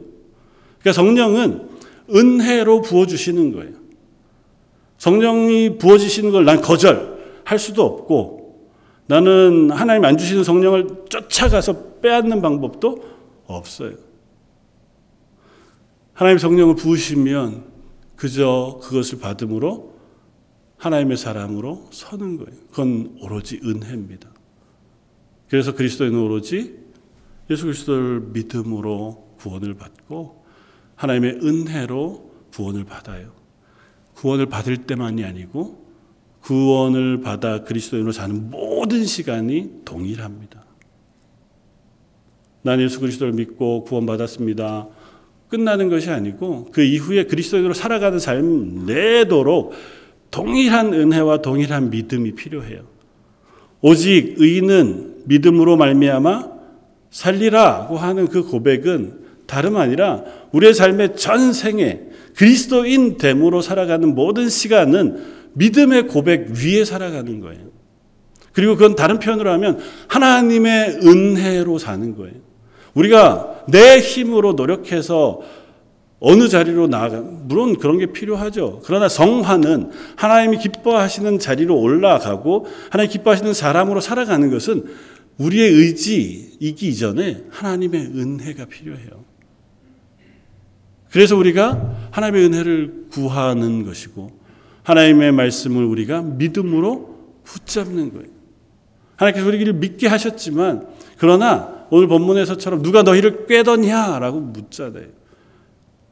그러니까 0.81 0.92
성령은 0.92 1.68
은혜로 2.14 2.83
부어주시는 2.83 3.52
거예요. 3.52 3.72
성령이 4.98 5.78
부어주시는 5.78 6.33
걸 6.33 6.44
난 6.44 6.61
거절할 6.61 7.59
수도 7.59 7.85
없고 7.85 8.68
나는 9.07 9.70
하나님 9.70 10.04
안 10.04 10.16
주시는 10.18 10.44
성령을 10.44 10.87
쫓아가서 11.09 12.00
빼앗는 12.02 12.42
방법도 12.42 13.04
없어요. 13.46 13.92
하나님 16.18 16.38
성령을 16.38 16.74
부으시면 16.74 17.64
그저 18.16 18.81
그것을 18.83 19.20
받음으로 19.20 19.94
하나님의 20.76 21.16
사람으로 21.16 21.90
서는 21.92 22.38
거예요. 22.38 22.59
그건 22.70 23.16
오로지 23.20 23.61
은혜입니다. 23.62 24.28
그래서 25.48 25.76
그리스도인은 25.76 26.18
오로지 26.18 26.76
예수 27.48 27.66
그리스도를 27.66 28.20
믿음으로 28.33 29.37
구원을 29.38 29.74
받고 29.74 30.44
하나님의 30.96 31.38
은혜로 31.40 32.33
구원을 32.52 32.85
받아요. 32.85 33.31
구원을 34.14 34.46
받을 34.46 34.88
때만이 34.88 35.22
아니고 35.22 35.87
구원을 36.40 37.20
받아 37.20 37.62
그리스도인으로 37.62 38.11
사는 38.11 38.50
모든 38.50 39.04
시간이 39.04 39.83
동일합니다. 39.85 40.64
난 42.62 42.81
예수 42.81 42.98
그리스도를 42.98 43.35
믿고 43.35 43.85
구원받았습니다. 43.85 44.97
끝나는 45.48 45.88
것이 45.88 46.11
아니고 46.11 46.68
그 46.72 46.82
이후에 46.82 47.24
그리스도인으로 47.24 47.74
살아가는 47.74 48.18
삶 48.18 48.87
내도록 48.87 49.72
동일한 50.30 50.92
은혜와 50.92 51.42
동일한 51.42 51.90
믿음이 51.90 52.32
필요해요. 52.32 52.82
오직 53.80 54.34
의인은 54.38 55.22
믿음으로 55.24 55.76
말미암아 55.76 56.58
살리라고 57.11 57.96
하는 57.96 58.28
그 58.28 58.42
고백은 58.42 59.26
다름 59.46 59.76
아니라 59.76 60.24
우리의 60.52 60.74
삶의 60.74 61.16
전생에 61.16 62.00
그리스도인 62.37 63.16
됨으로 63.16 63.62
살아가는 63.62 64.14
모든 64.14 64.48
시간은 64.48 65.38
믿음의 65.54 66.08
고백 66.08 66.50
위에 66.50 66.84
살아가는 66.84 67.40
거예요. 67.40 67.68
그리고 68.52 68.74
그건 68.74 68.94
다른 68.94 69.18
표현으로 69.18 69.50
하면 69.52 69.78
하나님의 70.08 71.00
은혜로 71.02 71.78
사는 71.78 72.14
거예요. 72.16 72.47
우리가 72.94 73.64
내 73.68 73.98
힘으로 73.98 74.53
노력해서 74.53 75.40
어느 76.20 76.48
자리로 76.48 76.88
나아가 76.88 77.20
물론 77.20 77.79
그런 77.79 77.98
게 77.98 78.07
필요하죠. 78.07 78.83
그러나 78.85 79.09
성화는 79.09 79.90
하나님이 80.16 80.59
기뻐하시는 80.59 81.38
자리로 81.38 81.79
올라가고 81.79 82.66
하나님 82.90 83.12
기뻐하시는 83.12 83.55
사람으로 83.55 84.01
살아가는 84.01 84.51
것은 84.51 84.85
우리의 85.38 85.70
의지이기 85.70 86.88
이전에 86.88 87.44
하나님의 87.51 88.07
은혜가 88.07 88.64
필요해요. 88.64 89.24
그래서 91.11 91.37
우리가 91.37 92.09
하나님의 92.11 92.46
은혜를 92.46 93.07
구하는 93.11 93.85
것이고 93.85 94.38
하나님의 94.83 95.33
말씀을 95.33 95.85
우리가 95.85 96.22
믿음으로 96.22 97.16
붙잡는 97.44 98.12
거예요. 98.12 98.29
하나님께서 99.16 99.46
우리를 99.46 99.72
믿게 99.74 100.09
하셨지만 100.09 100.88
그러나 101.16 101.78
오늘 101.90 102.09
본문에서처럼 102.09 102.83
누가 102.83 103.03
너희를 103.03 103.46
꿰더냐라고 103.46 104.40
묻잖아요. 104.40 105.07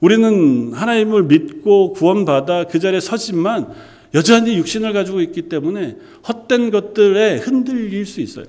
우리는 0.01 0.73
하나님을 0.73 1.25
믿고 1.25 1.93
구원받아 1.93 2.65
그 2.65 2.79
자리에 2.79 3.01
서지만 3.01 3.73
여전히 4.15 4.57
육신을 4.57 4.93
가지고 4.93 5.21
있기 5.21 5.43
때문에 5.43 5.97
헛된 6.29 6.71
것들에 6.71 7.39
흔들릴 7.39 8.07
수 8.07 8.21
있어요. 8.21 8.47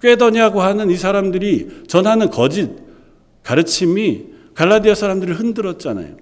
꿰더냐고 0.00 0.62
하는 0.62 0.90
이 0.90 0.96
사람들이 0.96 1.84
전하는 1.86 2.30
거짓 2.30 2.70
가르침이 3.42 4.24
갈라디아 4.54 4.94
사람들을 4.94 5.34
흔들었잖아요. 5.34 6.16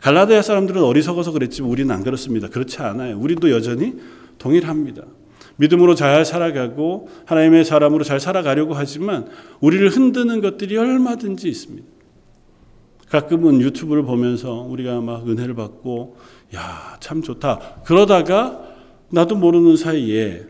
갈라디아 0.00 0.42
사람들은 0.42 0.82
어리석어서 0.82 1.32
그랬지만 1.32 1.70
우리는 1.70 1.94
안 1.94 2.02
그렇습니다. 2.02 2.48
그렇지 2.48 2.78
않아요. 2.82 3.18
우리도 3.18 3.50
여전히 3.50 3.94
동일합니다. 4.38 5.04
믿음으로 5.56 5.94
잘 5.94 6.24
살아가고 6.24 7.08
하나님의 7.26 7.64
사람으로 7.64 8.04
잘 8.04 8.20
살아가려고 8.20 8.74
하지만 8.74 9.28
우리를 9.60 9.88
흔드는 9.88 10.40
것들이 10.40 10.76
얼마든지 10.76 11.48
있습니다. 11.48 11.86
가끔은 13.08 13.60
유튜브를 13.60 14.04
보면서 14.04 14.62
우리가 14.62 15.00
막 15.00 15.28
은혜를 15.28 15.54
받고 15.54 16.16
야, 16.54 16.96
참 17.00 17.22
좋다. 17.22 17.82
그러다가 17.84 18.62
나도 19.10 19.36
모르는 19.36 19.76
사이에 19.76 20.46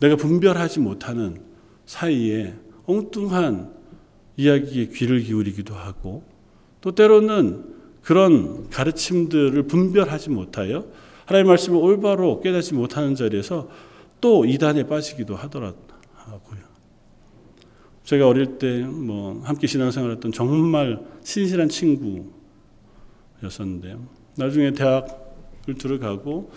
내가 0.00 0.16
분별하지 0.16 0.80
못하는 0.80 1.40
사이에 1.86 2.54
엉뚱한 2.84 3.72
이야기에 4.36 4.88
귀를 4.88 5.20
기울이기도 5.20 5.74
하고 5.74 6.22
또 6.80 6.94
때로는 6.94 7.64
그런 8.02 8.68
가르침들을 8.70 9.62
분별하지 9.64 10.30
못하여 10.30 10.86
하나님의 11.28 11.48
말씀을 11.50 11.78
올바로 11.78 12.40
깨닫지 12.40 12.74
못하는 12.74 13.14
자리에서 13.14 13.68
또 14.20 14.44
이단에 14.46 14.84
빠지기도 14.84 15.36
하더라고요. 15.36 15.78
제가 18.04 18.26
어릴 18.26 18.58
때 18.58 18.80
뭐 18.82 19.42
함께 19.44 19.66
신앙생활했던 19.66 20.32
정말 20.32 21.04
신실한 21.22 21.68
친구였었는데요. 21.68 24.08
나중에 24.36 24.72
대학을 24.72 25.74
들어가고 25.76 26.50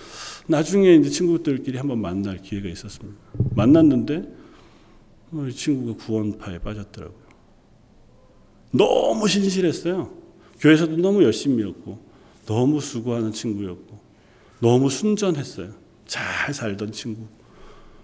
나중에 0.47 0.95
이제 0.95 1.09
친구들끼리 1.09 1.77
한번 1.77 1.99
만날 1.99 2.37
기회가 2.37 2.69
있었습니다. 2.69 3.19
만났는데 3.55 4.23
어, 5.33 5.45
이 5.47 5.51
친구가 5.51 6.05
구원파에 6.05 6.59
빠졌더라고요. 6.59 7.21
너무 8.71 9.27
신실했어요. 9.27 10.09
교회에서도 10.61 10.95
너무 10.97 11.23
열심히였고 11.23 11.99
너무 12.45 12.79
수고하는 12.79 13.33
친구였고 13.33 13.90
너무 14.61 14.89
순전했어요. 14.89 15.71
잘 16.05 16.53
살던 16.53 16.91
친구. 16.91 17.25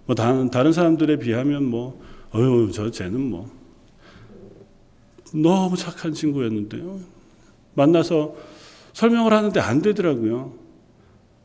뭐 0.06 0.16
다른 0.16 0.50
다른 0.50 0.74
사람들에 0.74 1.18
비하면 1.20 1.66
뭐 1.66 2.02
어유 2.34 2.72
저 2.74 2.90
쟤는 2.90 3.20
뭐 3.22 3.50
너무 5.34 5.78
착한 5.78 6.14
친구였는데요. 6.14 7.00
만나서 7.74 8.36
설명을 8.94 9.34
하는데 9.34 9.60
안 9.60 9.82
되더라고요. 9.82 10.54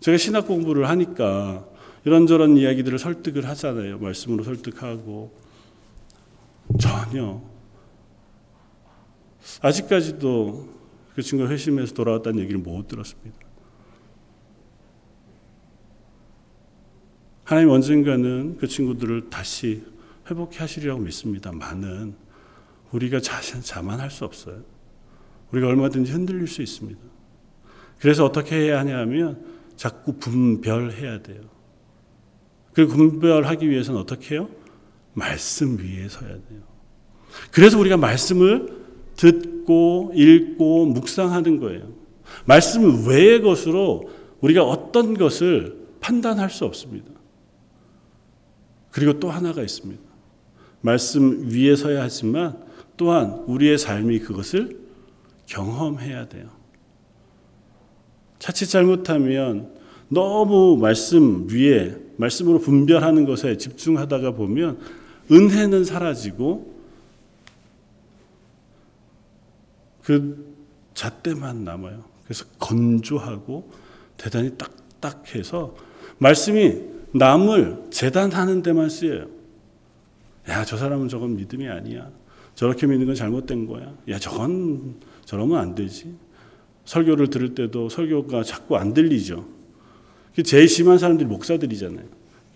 제가 0.00 0.16
신학 0.16 0.46
공부를 0.46 0.88
하니까 0.88 1.66
이런저런 2.04 2.56
이야기들을 2.56 2.98
설득을 2.98 3.46
하잖아요. 3.48 3.98
말씀으로 3.98 4.42
설득하고 4.42 5.36
전혀 6.80 7.42
아직까지도 9.60 10.68
그 11.14 11.22
친구가 11.22 11.50
회심해서 11.50 11.92
돌아왔다는 11.94 12.40
얘기를 12.40 12.58
못 12.58 12.88
들었습니다. 12.88 13.41
하나님 17.52 17.68
언젠가는 17.68 18.56
그 18.56 18.66
친구들을 18.66 19.28
다시 19.28 19.82
회복해 20.30 20.56
하시리라고 20.60 20.98
믿습니다만은 21.02 22.14
우리가 22.92 23.20
자만할 23.20 24.10
수 24.10 24.24
없어요. 24.24 24.62
우리가 25.50 25.68
얼마든지 25.68 26.12
흔들릴 26.12 26.48
수 26.48 26.62
있습니다. 26.62 26.98
그래서 28.00 28.24
어떻게 28.24 28.56
해야 28.56 28.78
하냐면 28.78 29.44
자꾸 29.76 30.14
분별해야 30.14 31.20
돼요. 31.20 31.42
그 32.72 32.86
분별하기 32.86 33.68
위해서는 33.68 34.00
어떻게 34.00 34.36
해요? 34.36 34.48
말씀 35.12 35.76
위에 35.76 36.08
서야 36.08 36.30
돼요. 36.30 36.62
그래서 37.50 37.78
우리가 37.78 37.98
말씀을 37.98 38.82
듣고 39.14 40.12
읽고 40.14 40.86
묵상하는 40.86 41.60
거예요. 41.60 41.92
말씀 42.46 43.06
외의 43.06 43.42
것으로 43.42 44.08
우리가 44.40 44.64
어떤 44.64 45.12
것을 45.12 45.76
판단할 46.00 46.48
수 46.48 46.64
없습니다. 46.64 47.11
그리고 48.92 49.18
또 49.18 49.30
하나가 49.30 49.62
있습니다. 49.62 50.00
말씀 50.82 51.48
위에 51.50 51.74
서야 51.74 52.02
하지만 52.02 52.62
또한 52.96 53.42
우리의 53.46 53.78
삶이 53.78 54.20
그것을 54.20 54.78
경험해야 55.46 56.28
돼요. 56.28 56.48
자칫 58.38 58.66
잘못하면 58.66 59.72
너무 60.08 60.76
말씀 60.76 61.48
위에 61.48 61.96
말씀으로 62.16 62.60
분별하는 62.60 63.24
것에 63.24 63.56
집중하다가 63.56 64.32
보면 64.32 64.78
은혜는 65.30 65.84
사라지고 65.84 66.72
그 70.02 70.54
잣대만 70.94 71.64
남아요. 71.64 72.04
그래서 72.24 72.44
건조하고 72.58 73.70
대단히 74.16 74.56
딱딱해서 74.56 75.74
말씀이 76.18 76.91
남을 77.14 77.84
재단하는 77.90 78.62
데만 78.62 78.88
쓰여요. 78.88 79.26
야, 80.48 80.64
저 80.64 80.76
사람은 80.76 81.08
저건 81.08 81.36
믿음이 81.36 81.68
아니야. 81.68 82.08
저렇게 82.54 82.86
믿는 82.86 83.06
건 83.06 83.14
잘못된 83.14 83.66
거야. 83.66 83.92
야, 84.08 84.18
저건 84.18 84.96
저러면 85.24 85.58
안 85.58 85.74
되지. 85.74 86.14
설교를 86.84 87.28
들을 87.28 87.54
때도 87.54 87.88
설교가 87.88 88.42
자꾸 88.42 88.76
안 88.76 88.92
들리죠. 88.92 89.46
제일 90.44 90.68
심한 90.68 90.98
사람들이 90.98 91.28
목사들이잖아요. 91.28 92.04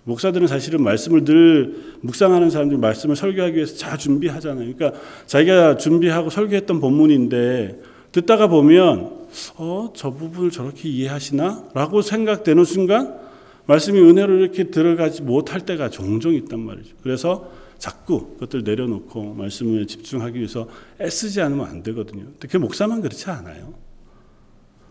목사들은 0.04 0.46
사실은 0.46 0.82
말씀을 0.82 1.24
늘 1.24 1.96
묵상하는 2.00 2.50
사람들이 2.50 2.78
말씀을 2.78 3.16
설교하기 3.16 3.56
위해서 3.56 3.76
잘 3.76 3.98
준비하잖아요. 3.98 4.72
그러니까 4.74 4.98
자기가 5.26 5.76
준비하고 5.76 6.30
설교했던 6.30 6.80
본문인데 6.80 7.80
듣다가 8.12 8.46
보면 8.46 9.26
어, 9.56 9.92
저 9.94 10.10
부분을 10.10 10.50
저렇게 10.50 10.88
이해하시나? 10.88 11.70
라고 11.74 12.02
생각되는 12.02 12.64
순간 12.64 13.25
말씀이 13.66 13.98
은혜로 14.00 14.36
이렇게 14.36 14.70
들어가지 14.70 15.22
못할 15.22 15.60
때가 15.60 15.90
종종 15.90 16.34
있단 16.34 16.60
말이죠. 16.60 16.96
그래서 17.02 17.50
자꾸 17.78 18.34
그것들 18.34 18.62
내려놓고 18.62 19.34
말씀에 19.34 19.86
집중하기 19.86 20.38
위해서 20.38 20.68
애쓰지 21.00 21.40
않으면 21.40 21.66
안 21.66 21.82
되거든요. 21.82 22.26
특히 22.38 22.58
목사만 22.58 23.00
그렇지 23.02 23.28
않아요. 23.30 23.74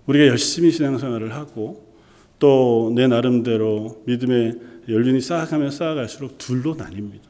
우리가 0.06 0.28
열심히 0.28 0.72
신앙생활을 0.72 1.34
하고 1.34 1.94
또 2.38 2.92
내 2.94 3.08
나름대로 3.08 4.04
믿음의 4.06 4.60
연륜이 4.90 5.22
쌓아가면 5.22 5.72
쌓아갈수록 5.72 6.38
둘로 6.38 6.76
나뉩니다. 6.76 7.22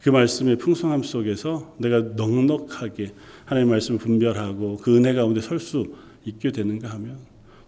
그 0.00 0.10
말씀의 0.10 0.56
풍성함 0.56 1.02
속에서 1.02 1.74
내가 1.78 2.00
넉넉하게 2.00 3.14
하나님의 3.44 3.70
말씀을 3.70 3.98
분별하고 4.00 4.78
그 4.78 4.96
은혜 4.96 5.14
가운데 5.14 5.40
설 5.40 5.60
수 5.60 5.94
있게 6.24 6.50
되는가 6.50 6.88
하면 6.90 7.18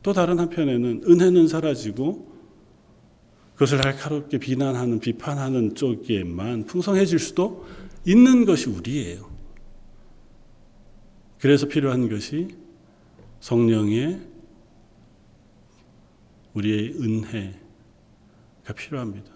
또 0.07 0.12
다른 0.12 0.38
한편에는 0.38 1.03
은혜는 1.09 1.49
사라지고 1.49 2.33
그것을 3.55 3.79
날카롭게 3.79 4.38
비난하는 4.38 5.01
비판하는 5.01 5.75
쪽에만 5.75 6.66
풍성해질 6.66 7.19
수도 7.19 7.66
있는 8.07 8.45
것이 8.45 8.69
우리예요. 8.71 9.29
그래서 11.40 11.66
필요한 11.66 12.09
것이 12.09 12.55
성령의 13.40 14.21
우리의 16.55 16.92
은혜가 17.01 18.75
필요합니다. 18.77 19.33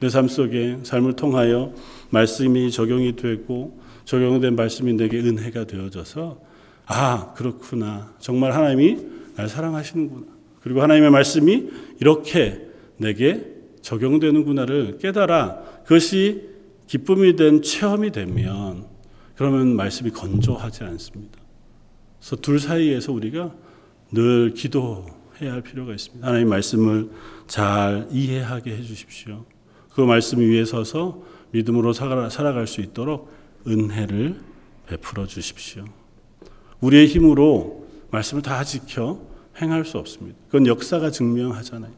내 0.00 0.08
삶 0.08 0.26
속에 0.26 0.78
삶을 0.84 1.16
통하여 1.16 1.74
말씀이 2.08 2.70
적용이 2.70 3.14
되고 3.14 3.78
적용된 4.06 4.56
말씀이 4.56 4.94
내게 4.94 5.18
은혜가 5.18 5.66
되어져서 5.66 6.40
아 6.86 7.34
그렇구나 7.34 8.14
정말 8.20 8.52
하나님이 8.52 9.17
날 9.38 9.48
사랑하시는구나 9.48 10.26
그리고 10.60 10.82
하나님의 10.82 11.12
말씀이 11.12 11.68
이렇게 12.00 12.60
내게 12.96 13.46
적용되는구나를 13.82 14.98
깨달아 14.98 15.62
그것이 15.84 16.48
기쁨이 16.88 17.36
된 17.36 17.62
체험이 17.62 18.10
되면 18.10 18.86
그러면 19.36 19.76
말씀이 19.76 20.10
건조하지 20.10 20.82
않습니다. 20.82 21.38
그래서 22.18 22.34
둘 22.34 22.58
사이에서 22.58 23.12
우리가 23.12 23.54
늘 24.10 24.54
기도해야 24.54 25.52
할 25.52 25.62
필요가 25.62 25.92
있습니다. 25.92 26.26
하나님 26.26 26.48
말씀을 26.48 27.10
잘 27.46 28.08
이해하게 28.10 28.76
해 28.76 28.82
주십시오. 28.82 29.44
그 29.92 30.00
말씀 30.00 30.40
위에 30.40 30.64
서서 30.64 31.22
믿음으로 31.52 31.92
살아갈 31.92 32.66
수 32.66 32.80
있도록 32.80 33.30
은혜를 33.68 34.40
베풀어 34.88 35.26
주십시오. 35.26 35.84
우리의 36.80 37.06
힘으로 37.06 37.87
말씀을 38.10 38.42
다 38.42 38.64
지켜 38.64 39.20
행할 39.60 39.84
수 39.84 39.98
없습니다. 39.98 40.38
그건 40.46 40.66
역사가 40.66 41.10
증명하잖아요. 41.10 41.92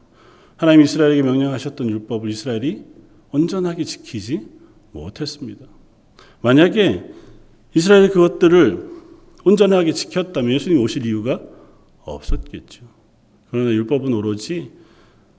하나님 0.56 0.82
이스라엘에게 0.82 1.22
명령하셨던 1.22 1.88
율법을 1.88 2.28
이스라엘이 2.30 2.84
온전하게 3.32 3.84
지키지 3.84 4.46
못했습니다. 4.92 5.66
만약에 6.42 7.04
이스라엘이 7.74 8.08
그것들을 8.10 8.90
온전하게 9.44 9.92
지켰다면 9.92 10.52
예수님이 10.52 10.82
오실 10.82 11.06
이유가 11.06 11.40
없었겠죠. 12.02 12.84
그러나 13.50 13.70
율법은 13.70 14.12
오로지 14.12 14.72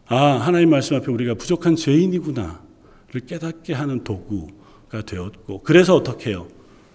아 0.07 0.17
하나님 0.17 0.69
말씀 0.69 0.95
앞에 0.95 1.11
우리가 1.11 1.35
부족한 1.35 1.75
죄인이구나를 1.75 3.21
깨닫게 3.27 3.73
하는 3.73 4.03
도구가 4.03 5.03
되었고 5.05 5.61
그래서 5.63 5.95
어떻게 5.95 6.31
해요? 6.31 6.47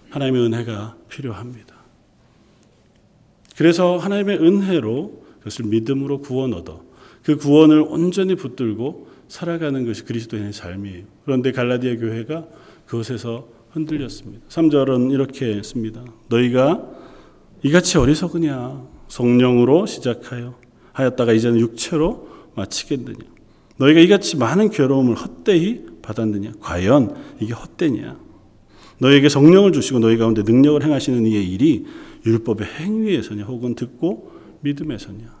하나님의 0.09 0.45
은혜가 0.45 0.97
필요합니다. 1.09 1.76
그래서 3.57 3.97
하나님의 3.97 4.37
은혜로 4.37 5.23
그것을 5.39 5.65
믿음으로 5.65 6.19
구원 6.19 6.53
얻어 6.53 6.83
그 7.23 7.35
구원을 7.37 7.81
온전히 7.81 8.35
붙들고 8.35 9.07
살아가는 9.27 9.85
것이 9.85 10.05
그리스도인의 10.05 10.53
삶이에요. 10.53 11.03
그런데 11.25 11.51
갈라디아 11.51 11.97
교회가 11.97 12.45
그것에서 12.85 13.49
흔들렸습니다. 13.71 14.45
3절은 14.47 15.11
이렇게 15.11 15.61
씁니다. 15.63 16.05
너희가 16.29 16.87
이같이 17.63 17.97
어리석으냐 17.97 18.85
성령으로 19.09 19.85
시작하여 19.85 20.55
하였다가 20.93 21.33
이제는 21.33 21.59
육체로 21.59 22.29
마치겠느냐 22.55 23.19
너희가 23.77 23.99
이같이 23.99 24.37
많은 24.37 24.69
괴로움을 24.69 25.15
헛되이 25.15 25.85
받았느냐 26.01 26.53
과연 26.59 27.15
이게 27.39 27.53
헛되냐 27.53 28.17
너희에게 28.99 29.29
성령을 29.29 29.71
주시고 29.71 29.99
너희 29.99 30.17
가운데 30.17 30.43
능력을 30.43 30.83
행하시는 30.83 31.25
이의 31.25 31.47
일이 31.47 31.85
율법의 32.25 32.67
행위에서냐 32.79 33.45
혹은 33.45 33.75
듣고 33.75 34.31
믿음에서냐 34.61 35.37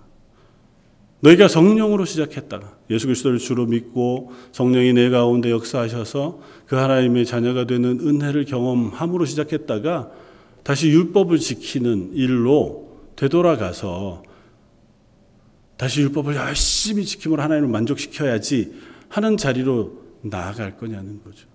너희가 1.21 1.47
성령으로 1.47 2.05
시작했다가 2.05 2.77
예수 2.91 3.07
그리스도를 3.07 3.39
주로 3.39 3.65
믿고 3.65 4.31
성령이 4.51 4.93
내 4.93 5.09
가운데 5.09 5.49
역사하셔서 5.49 6.39
그 6.67 6.75
하나님의 6.75 7.25
자녀가 7.25 7.65
되는 7.65 7.99
은혜를 7.99 8.45
경험함으로 8.45 9.25
시작했다가 9.25 10.11
다시 10.63 10.89
율법을 10.89 11.39
지키는 11.39 12.11
일로 12.13 12.99
되돌아가서 13.15 14.23
다시 15.77 16.01
율법을 16.01 16.35
열심히 16.35 17.05
지킴으로 17.05 17.41
하나님을 17.41 17.69
만족시켜야지 17.69 18.73
하는 19.09 19.37
자리로 19.37 20.01
나아갈 20.21 20.77
거냐는 20.77 21.23
거죠. 21.23 21.47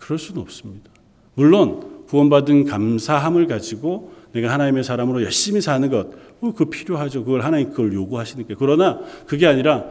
그럴 0.00 0.18
수는 0.18 0.42
없습니다. 0.42 0.90
물론 1.34 2.04
구원받은 2.08 2.64
감사함을 2.64 3.46
가지고 3.46 4.12
내가 4.32 4.52
하나님의 4.52 4.82
사람으로 4.82 5.22
열심히 5.22 5.60
사는 5.60 5.88
것, 5.88 6.08
어, 6.40 6.52
그거 6.52 6.70
필요하죠. 6.70 7.24
그걸 7.24 7.42
하나님 7.42 7.70
그걸 7.70 7.92
요구하시니까. 7.92 8.54
그러나 8.58 9.00
그게 9.26 9.46
아니라 9.46 9.84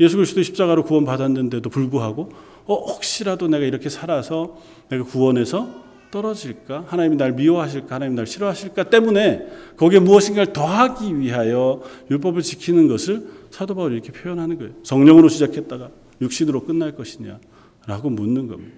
예수 0.00 0.16
그리스도 0.16 0.42
십자가로 0.42 0.84
구원 0.84 1.04
받았는데도 1.04 1.70
불구하고 1.70 2.30
어, 2.66 2.74
혹시라도 2.74 3.48
내가 3.48 3.64
이렇게 3.64 3.88
살아서 3.88 4.56
내가 4.88 5.04
구원에서 5.04 5.86
떨어질까? 6.10 6.84
하나님이 6.86 7.16
날 7.16 7.32
미워하실까? 7.32 7.94
하나님 7.94 8.14
날 8.14 8.26
싫어하실까? 8.26 8.84
때문에 8.84 9.46
거기에 9.76 9.98
무엇인가를 9.98 10.52
더하기 10.52 11.18
위하여 11.18 11.82
율법을 12.10 12.42
지키는 12.42 12.88
것을 12.88 13.26
사도 13.50 13.74
바울이 13.74 13.94
이렇게 13.94 14.12
표현하는 14.12 14.58
거예요. 14.58 14.72
성령으로 14.82 15.28
시작했다가 15.28 15.90
육신으로 16.20 16.64
끝날 16.64 16.94
것이냐? 16.96 17.38
라고 17.88 18.10
묻는 18.10 18.46
겁니다. 18.46 18.76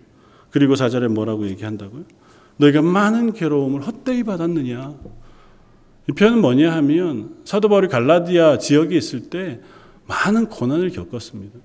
그리고 0.50 0.76
사절에 0.76 1.08
뭐라고 1.08 1.46
얘기한다고요? 1.48 2.04
너희가 2.58 2.80
많은 2.80 3.32
괴로움을 3.32 3.82
헛되이 3.82 4.22
받았느냐? 4.22 4.94
이 6.08 6.12
표현은 6.12 6.40
뭐냐 6.40 6.72
하면 6.76 7.36
사도 7.44 7.68
바울이 7.68 7.88
갈라디아 7.88 8.58
지역에 8.58 8.96
있을 8.96 9.28
때 9.28 9.60
많은 10.06 10.46
고난을 10.46 10.90
겪었습니다. 10.90 11.58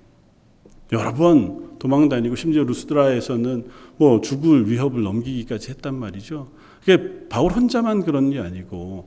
여러 0.92 1.14
번 1.14 1.78
도망 1.78 2.10
다니고 2.10 2.36
심지어 2.36 2.64
루스드라에서는 2.64 3.68
뭐 3.98 4.22
죽을 4.22 4.70
위협을 4.70 5.04
넘기기까지 5.04 5.70
했단 5.70 5.94
말이죠. 5.94 6.50
그게 6.80 7.28
바울 7.30 7.52
혼자만 7.52 8.04
그런 8.04 8.32
게 8.32 8.40
아니고 8.40 9.06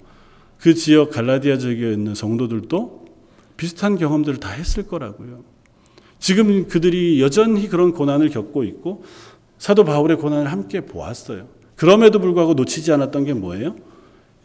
그 0.59 0.75
지역 0.75 1.11
갈라디아 1.11 1.59
지역에 1.59 1.93
있는 1.93 2.15
성도들도 2.15 3.07
비슷한 3.57 3.97
경험들을 3.97 4.39
다 4.39 4.51
했을 4.51 4.87
거라고요. 4.87 5.43
지금 6.19 6.67
그들이 6.67 7.21
여전히 7.23 7.69
그런 7.69 7.93
고난을 7.93 8.31
겪고 8.31 8.65
있고 8.65 9.05
사도 9.59 9.85
바울의 9.85 10.17
고난을 10.19 10.51
함께 10.51 10.81
보았어요. 10.81 11.49
그럼에도 11.77 12.19
불구하고 12.19 12.55
놓치지 12.55 12.93
않았던 12.93 13.25
게 13.25 13.35
뭐예요? 13.35 13.77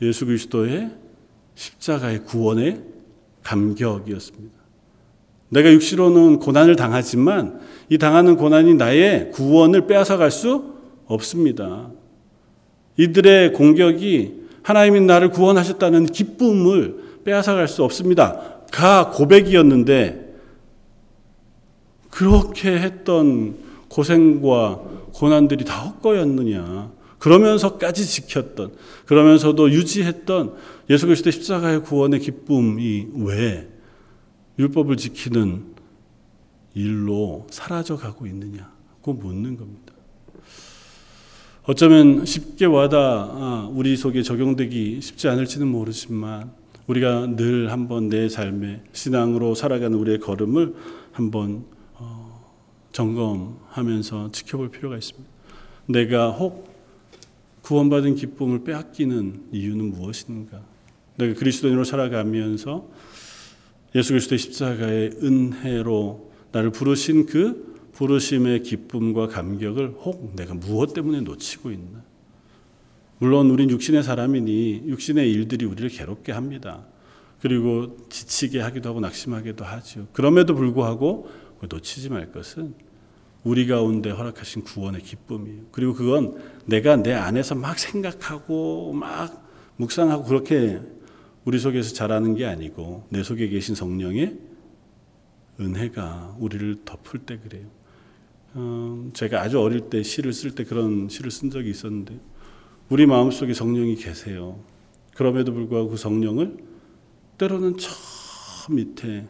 예수 0.02 0.26
그리스도의 0.26 0.92
십자가의 1.56 2.24
구원의 2.26 2.82
감격이었습니다. 3.44 4.54
내가 5.50 5.72
육시로는 5.72 6.40
고난을 6.40 6.76
당하지만 6.76 7.60
이 7.90 7.98
당하는 7.98 8.36
고난이 8.38 8.76
나의 8.76 9.32
구원을 9.32 9.88
빼앗아 9.88 10.18
갈 10.18 10.32
수 10.32 10.74
없습니다. 11.06 11.92
이들의 12.98 13.54
공격이 13.54 14.44
하나님이 14.64 15.02
나를 15.02 15.30
구원하셨다는 15.30 16.08
기쁨을 16.08 16.96
빼앗아 17.24 17.54
갈 17.56 17.68
수 17.68 17.84
없습니다. 17.84 18.62
가 18.72 19.12
고백이었는데 19.12 20.23
그렇게 22.14 22.78
했던 22.78 23.58
고생과 23.90 24.82
고난들이 25.14 25.66
다 25.66 25.82
헛거였느냐. 25.82 26.92
그러면서까지 27.18 28.06
지켰던, 28.06 28.74
그러면서도 29.08 29.72
유지했던 29.72 30.54
예수 30.92 31.08
그리스도 31.08 31.32
십자가의 31.32 31.82
구원의 31.82 32.20
기쁨이 32.20 33.08
왜 33.16 33.68
율법을 34.60 34.98
지키는 34.98 35.74
일로 36.76 37.48
사라져 37.50 37.98
가고 37.98 38.28
있느냐고 38.28 39.14
묻는 39.14 39.58
겁니다. 39.58 39.94
어쩌면 41.64 42.26
쉽게 42.26 42.66
와다 42.66 42.98
아, 42.98 43.70
우리 43.74 43.96
속에 43.98 44.22
적용되기 44.22 45.02
쉽지 45.02 45.30
않을지는 45.30 45.68
모르지만 45.68 46.52
우리가 46.86 47.36
늘 47.38 47.72
한번 47.72 48.10
내 48.10 48.30
삶의 48.30 48.82
신앙으로 48.92 49.56
살아가는 49.56 49.98
우리의 49.98 50.20
걸음을 50.20 50.76
한번 51.12 51.64
어, 51.72 51.73
점검하면서 52.94 54.32
지켜볼 54.32 54.70
필요가 54.70 54.98
있습니다. 54.98 55.30
내가 55.88 56.32
혹 56.32 56.72
구원받은 57.64 58.16
기쁨을 58.16 58.64
빼앗기는 58.64 59.50
이유는 59.52 59.92
무엇인가? 59.92 60.62
내가 61.18 61.34
그리스도인으로 61.38 61.84
살아가면서 61.84 62.90
예수 63.96 64.14
그리스도의 64.14 64.40
십자가의 64.40 65.12
은혜로 65.22 66.32
나를 66.52 66.72
부르신 66.72 67.26
그 67.26 67.74
부르심의 67.94 68.64
기쁨과 68.64 69.28
감격을 69.28 69.96
혹 70.00 70.36
내가 70.36 70.54
무엇 70.54 70.94
때문에 70.94 71.22
놓치고 71.22 71.72
있나? 71.72 72.04
물론 73.20 73.50
우린 73.52 73.70
육신의 73.70 74.04
사람이니 74.04 74.84
육신의 74.88 75.32
일들이 75.32 75.66
우리를 75.66 75.90
괴롭게 75.90 76.32
합니다. 76.32 76.86
그리고 77.40 77.98
지치게 78.10 78.60
하기도 78.60 78.90
하고 78.90 79.00
낙심하기도 79.00 79.64
하죠. 79.64 80.08
그럼에도 80.14 80.56
불구하고 80.56 81.30
놓치지 81.62 82.10
말 82.10 82.32
것은 82.32 82.74
우리 83.44 83.68
가운데 83.68 84.10
허락하신 84.10 84.64
구원의 84.64 85.02
기쁨이에요. 85.02 85.64
그리고 85.72 85.94
그건 85.94 86.38
내가 86.66 86.96
내 86.96 87.14
안에서 87.14 87.56
막 87.56 87.78
생각하고 87.78 88.94
막 88.94 89.50
묵상하고 89.78 90.24
그렇게 90.24 90.80
우리 91.44 91.60
속에서 91.60 91.94
자라는 91.94 92.36
게 92.36 92.46
아니고 92.46 93.06
내 93.10 93.22
속에 93.22 93.50
계신 93.50 93.76
성령의 93.76 94.40
은혜가 95.60 96.38
우리를 96.40 96.84
덮을 96.86 97.20
때 97.26 97.38
그래요. 97.38 97.68
어, 98.54 99.10
제가 99.14 99.42
아주 99.42 99.60
어릴 99.60 99.90
때 99.90 100.04
시를 100.04 100.32
쓸 100.32 100.52
때 100.52 100.64
그런 100.64 101.10
시를 101.10 101.32
쓴 101.32 101.50
적이 101.50 101.72
있었는데 101.72 102.20
우리 102.90 103.06
마음 103.06 103.30
속에 103.32 103.54
성령이 103.54 103.96
계세요. 103.96 104.64
그럼에도 105.16 105.54
불구하고 105.54 105.90
그 105.90 105.98
성령을 105.98 106.58
때로는 107.38 107.78
저 107.78 107.90
밑에 108.72 109.28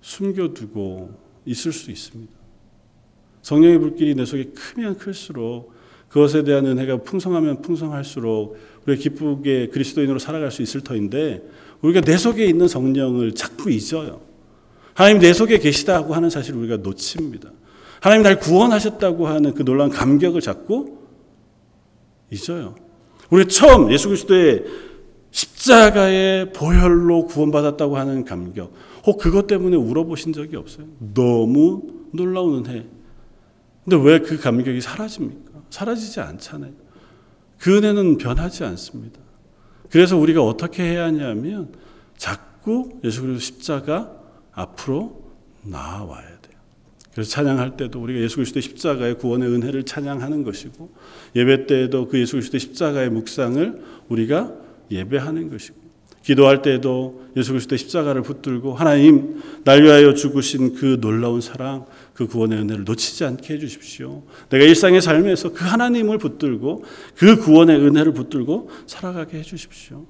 숨겨두고 0.00 1.18
있을 1.44 1.72
수 1.72 1.90
있습니다. 1.90 2.35
성령의 3.46 3.78
불길이 3.78 4.16
내 4.16 4.24
속에 4.24 4.46
크면 4.46 4.98
클수록 4.98 5.72
그것에 6.08 6.42
대한 6.42 6.66
은혜가 6.66 7.02
풍성하면 7.02 7.62
풍성할수록 7.62 8.56
우리가 8.84 9.00
기쁘게 9.00 9.68
그리스도인으로 9.68 10.18
살아갈 10.18 10.50
수 10.50 10.62
있을 10.62 10.80
터인데 10.80 11.48
우리가 11.80 12.00
내 12.00 12.16
속에 12.16 12.44
있는 12.44 12.66
성령을 12.66 13.36
자꾸 13.36 13.70
잊어요. 13.70 14.20
하나님 14.94 15.20
내 15.20 15.32
속에 15.32 15.58
계시다고 15.58 16.12
하는 16.12 16.28
사실을 16.28 16.58
우리가 16.58 16.78
놓칩니다. 16.78 17.52
하나님 18.00 18.24
날 18.24 18.40
구원하셨다고 18.40 19.28
하는 19.28 19.54
그 19.54 19.64
놀라운 19.64 19.90
감격을 19.90 20.40
자꾸 20.40 20.96
잊어요. 22.32 22.74
우리 23.30 23.46
처음 23.46 23.92
예수 23.92 24.08
그리스도의 24.08 24.64
십자가의 25.30 26.52
보혈로 26.52 27.26
구원받았다고 27.26 27.96
하는 27.96 28.24
감격, 28.24 28.72
혹 29.06 29.18
그것 29.18 29.46
때문에 29.46 29.76
울어보신 29.76 30.32
적이 30.32 30.56
없어요. 30.56 30.86
너무 31.14 31.82
놀라운 32.10 32.66
은혜. 32.66 32.95
근데 33.88 33.96
왜 34.04 34.18
그 34.18 34.36
감격이 34.36 34.80
사라집니까? 34.80 35.62
사라지지 35.70 36.20
않잖아요. 36.20 36.72
그 37.58 37.76
은혜는 37.76 38.18
변하지 38.18 38.64
않습니다. 38.64 39.20
그래서 39.90 40.16
우리가 40.16 40.42
어떻게 40.42 40.82
해야 40.82 41.04
하냐면 41.04 41.72
자꾸 42.16 42.98
예수 43.04 43.22
그리스도 43.22 43.38
십자가 43.38 44.12
앞으로 44.52 45.22
나와야 45.62 46.26
돼요. 46.26 46.58
그래서 47.12 47.30
찬양할 47.30 47.76
때도 47.76 48.02
우리가 48.02 48.20
예수 48.20 48.36
그리스도의 48.36 48.62
십자가의 48.62 49.18
구원의 49.18 49.48
은혜를 49.48 49.84
찬양하는 49.84 50.42
것이고 50.42 50.92
예배 51.36 51.66
때에도 51.66 52.08
그 52.08 52.18
예수 52.18 52.32
그리스도의 52.32 52.60
십자가의 52.60 53.10
묵상을 53.10 53.82
우리가 54.08 54.52
예배하는 54.90 55.48
것이고 55.48 55.85
기도할 56.26 56.60
때에도 56.60 57.24
예수 57.36 57.52
그리스도의 57.52 57.78
십자가를 57.78 58.22
붙들고 58.22 58.74
하나님 58.74 59.40
날 59.62 59.84
위하여 59.84 60.12
죽으신 60.12 60.74
그 60.74 60.98
놀라운 61.00 61.40
사랑 61.40 61.86
그 62.14 62.26
구원의 62.26 62.58
은혜를 62.58 62.82
놓치지 62.82 63.24
않게 63.24 63.54
해 63.54 63.58
주십시오. 63.60 64.24
내가 64.48 64.64
일상의 64.64 65.00
삶에서 65.00 65.52
그 65.52 65.64
하나님을 65.64 66.18
붙들고 66.18 66.82
그 67.14 67.36
구원의 67.36 67.78
은혜를 67.78 68.12
붙들고 68.12 68.70
살아가게 68.88 69.38
해 69.38 69.42
주십시오. 69.42 70.04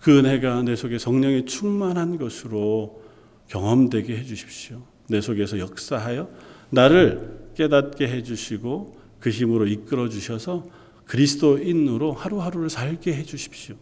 그 0.00 0.18
은혜가 0.18 0.62
내 0.62 0.74
속에 0.74 0.98
성령이 0.98 1.44
충만한 1.44 2.18
것으로 2.18 3.00
경험되게 3.46 4.16
해 4.16 4.24
주십시오. 4.24 4.82
내 5.08 5.20
속에서 5.20 5.60
역사하여 5.60 6.28
나를 6.70 7.52
깨닫게 7.54 8.08
해 8.08 8.24
주시고 8.24 8.96
그 9.20 9.30
힘으로 9.30 9.68
이끌어 9.68 10.08
주셔서 10.08 10.64
그리스도인으로 11.04 12.12
하루하루를 12.12 12.70
살게 12.70 13.14
해 13.14 13.22
주십시오. 13.22 13.76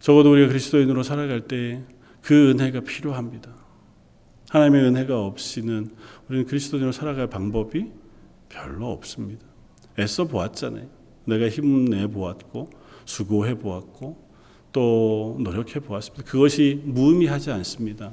적어도 0.00 0.32
우리가 0.32 0.48
그리스도인으로 0.48 1.02
살아갈 1.02 1.42
때 1.42 1.82
그 2.26 2.50
은혜가 2.50 2.80
필요합니다. 2.80 3.54
하나님의 4.50 4.82
은혜가 4.86 5.24
없이는 5.24 5.90
우리는 6.28 6.44
그리스도인으로 6.44 6.90
살아갈 6.90 7.28
방법이 7.28 7.86
별로 8.48 8.90
없습니다. 8.90 9.46
애써 9.96 10.26
보았잖아요. 10.26 10.88
내가 11.26 11.48
힘내 11.48 12.08
보았고 12.08 12.68
수고해 13.04 13.60
보았고 13.60 14.26
또 14.72 15.36
노력해 15.38 15.78
보았습니다. 15.78 16.28
그것이 16.28 16.82
무의미하지 16.84 17.52
않습니다. 17.52 18.12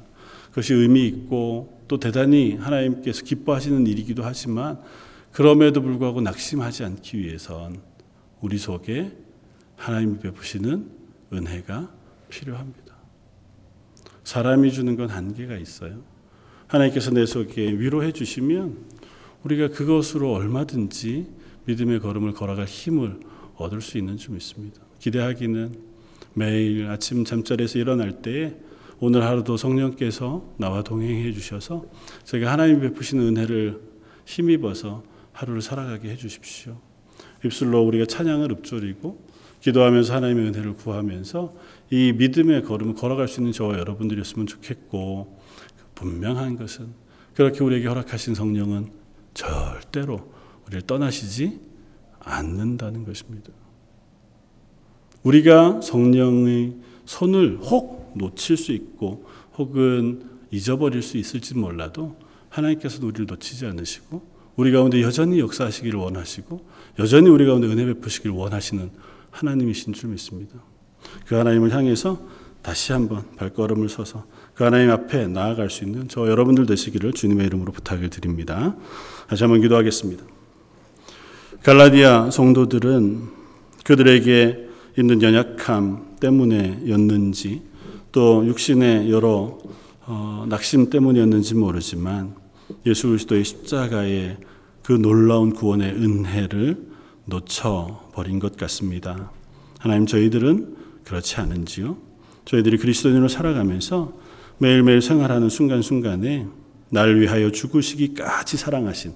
그것이 0.50 0.74
의미 0.74 1.08
있고 1.08 1.82
또 1.88 1.98
대단히 1.98 2.54
하나님께서 2.54 3.24
기뻐하시는 3.24 3.84
일이기도 3.88 4.22
하지만 4.22 4.80
그럼에도 5.32 5.82
불구하고 5.82 6.20
낙심하지 6.20 6.84
않기 6.84 7.18
위해선 7.18 7.80
우리 8.40 8.58
속에 8.58 9.10
하나님이 9.74 10.20
베푸시는 10.20 11.03
은혜가 11.36 11.92
필요합니다. 12.28 12.94
사람이 14.24 14.72
주는 14.72 14.96
건 14.96 15.08
한계가 15.10 15.56
있어요. 15.56 16.02
하나님께서 16.66 17.10
내 17.10 17.26
속에 17.26 17.62
위로해 17.62 18.12
주시면 18.12 18.78
우리가 19.44 19.68
그것으로 19.68 20.32
얼마든지 20.32 21.26
믿음의 21.66 22.00
걸음을 22.00 22.32
걸어갈 22.32 22.64
힘을 22.64 23.20
얻을 23.56 23.80
수 23.80 23.98
있는 23.98 24.16
줄 24.16 24.34
믿습니다. 24.34 24.80
기대하기는 24.98 25.78
매일 26.34 26.88
아침 26.88 27.24
잠자리에서 27.24 27.78
일어날 27.78 28.22
때에 28.22 28.56
오늘 28.98 29.22
하루도 29.22 29.56
성령께서 29.56 30.54
나와 30.56 30.82
동행해 30.82 31.32
주셔서 31.32 31.86
제가 32.24 32.50
하나님 32.50 32.80
베푸시는 32.80 33.36
은혜를 33.36 33.80
힘입어서 34.24 35.04
하루를 35.32 35.60
살아가게 35.60 36.10
해 36.10 36.16
주십시오. 36.16 36.80
입술로 37.44 37.82
우리가 37.82 38.06
찬양을 38.06 38.50
읊조리고 38.52 39.33
기도하면서 39.64 40.14
하나님의 40.14 40.48
은혜를 40.48 40.74
구하면서 40.74 41.54
이 41.90 42.12
믿음의 42.12 42.64
걸음을 42.64 42.94
걸어갈 42.94 43.28
수 43.28 43.40
있는 43.40 43.52
저와 43.52 43.78
여러분들이었으면 43.78 44.46
좋겠고 44.46 45.40
분명한 45.94 46.56
것은 46.56 46.88
그렇게 47.32 47.64
우리에게 47.64 47.88
허락하신 47.88 48.34
성령은 48.34 48.90
절대로 49.32 50.30
우리를 50.66 50.82
떠나시지 50.82 51.60
않는다는 52.20 53.06
것입니다. 53.06 53.50
우리가 55.22 55.80
성령의 55.80 56.74
손을 57.06 57.56
혹 57.62 58.12
놓칠 58.16 58.58
수 58.58 58.72
있고 58.72 59.24
혹은 59.56 60.28
잊어버릴 60.50 61.00
수 61.00 61.16
있을지 61.16 61.56
몰라도 61.56 62.16
하나님께서는 62.50 63.08
우리를 63.08 63.26
놓치지 63.26 63.64
않으시고 63.64 64.34
우리 64.56 64.72
가운데 64.72 65.00
여전히 65.00 65.40
역사하시기를 65.40 65.98
원하시고 65.98 66.64
여전히 66.98 67.30
우리 67.30 67.46
가운데 67.46 67.66
은혜 67.66 67.86
베푸시기를 67.86 68.36
원하시는 68.36 68.90
하나님이신 69.34 69.92
줄 69.92 70.10
믿습니다. 70.10 70.54
그 71.26 71.34
하나님을 71.34 71.74
향해서 71.74 72.18
다시 72.62 72.92
한번 72.92 73.24
발걸음을 73.36 73.88
서서 73.88 74.24
그 74.54 74.64
하나님 74.64 74.90
앞에 74.90 75.26
나아갈 75.26 75.68
수 75.68 75.84
있는 75.84 76.08
저 76.08 76.28
여러분들 76.28 76.66
되시기를 76.66 77.12
주님의 77.12 77.46
이름으로 77.46 77.72
부탁을 77.72 78.08
드립니다. 78.08 78.76
다시 79.28 79.44
한번 79.44 79.60
기도하겠습니다. 79.60 80.24
갈라디아 81.62 82.30
성도들은 82.30 83.22
그들에게 83.84 84.68
있는 84.98 85.22
연약함 85.22 86.16
때문에였는지 86.20 87.62
또 88.12 88.46
육신의 88.46 89.10
여러 89.10 89.58
어, 90.06 90.46
낙심 90.48 90.90
때문이었는지 90.90 91.54
모르지만 91.54 92.34
예수 92.86 93.08
그리스도의 93.08 93.44
십자가의 93.44 94.38
그 94.82 94.92
놀라운 94.92 95.52
구원의 95.52 95.90
은혜를 95.90 96.93
놓쳐 97.24 98.10
버린 98.12 98.38
것 98.38 98.56
같습니다. 98.56 99.32
하나님 99.78 100.06
저희들은 100.06 100.76
그렇지 101.04 101.36
않은지요? 101.36 101.96
저희들이 102.44 102.78
그리스도인으로 102.78 103.28
살아가면서 103.28 104.12
매일매일 104.58 105.02
생활하는 105.02 105.48
순간순간에 105.48 106.46
날 106.90 107.18
위하여 107.18 107.50
죽으시기까지 107.50 108.56
사랑하신 108.56 109.14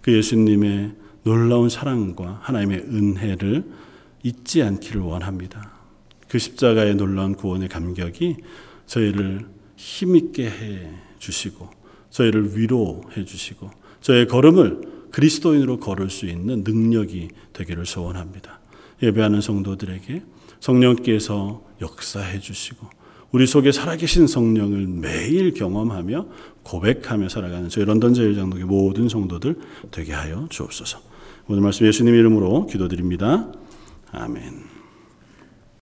그 0.00 0.16
예수님의 0.16 0.92
놀라운 1.22 1.68
사랑과 1.68 2.38
하나님의 2.42 2.78
은혜를 2.78 3.64
잊지 4.22 4.62
않기를 4.62 5.00
원합니다. 5.00 5.72
그 6.28 6.38
십자가의 6.38 6.94
놀라운 6.94 7.34
구원의 7.34 7.68
감격이 7.68 8.36
저희를 8.86 9.46
힘있게 9.76 10.46
해 10.46 10.90
주시고 11.18 11.68
저희를 12.10 12.56
위로해 12.56 13.24
주시고 13.24 13.70
저의 14.00 14.26
걸음을 14.26 14.89
그리스도인으로 15.10 15.78
걸을 15.78 16.10
수 16.10 16.26
있는 16.26 16.62
능력이 16.64 17.28
되기를 17.52 17.86
소원합니다. 17.86 18.60
예배하는 19.02 19.40
성도들에게 19.40 20.22
성령께서 20.60 21.62
역사해 21.80 22.40
주시고 22.40 22.86
우리 23.32 23.46
속에 23.46 23.72
살아계신 23.72 24.26
성령을 24.26 24.86
매일 24.86 25.54
경험하며 25.54 26.26
고백하며 26.62 27.28
살아가는 27.28 27.68
저희 27.68 27.84
런던 27.84 28.12
제일장독의 28.12 28.64
모든 28.64 29.08
성도들 29.08 29.56
되게 29.90 30.12
하여 30.12 30.46
주옵소서. 30.50 30.98
오늘 31.48 31.62
말씀 31.62 31.86
예수님 31.86 32.14
이름으로 32.14 32.66
기도드립니다. 32.66 33.52
아멘. 34.12 34.69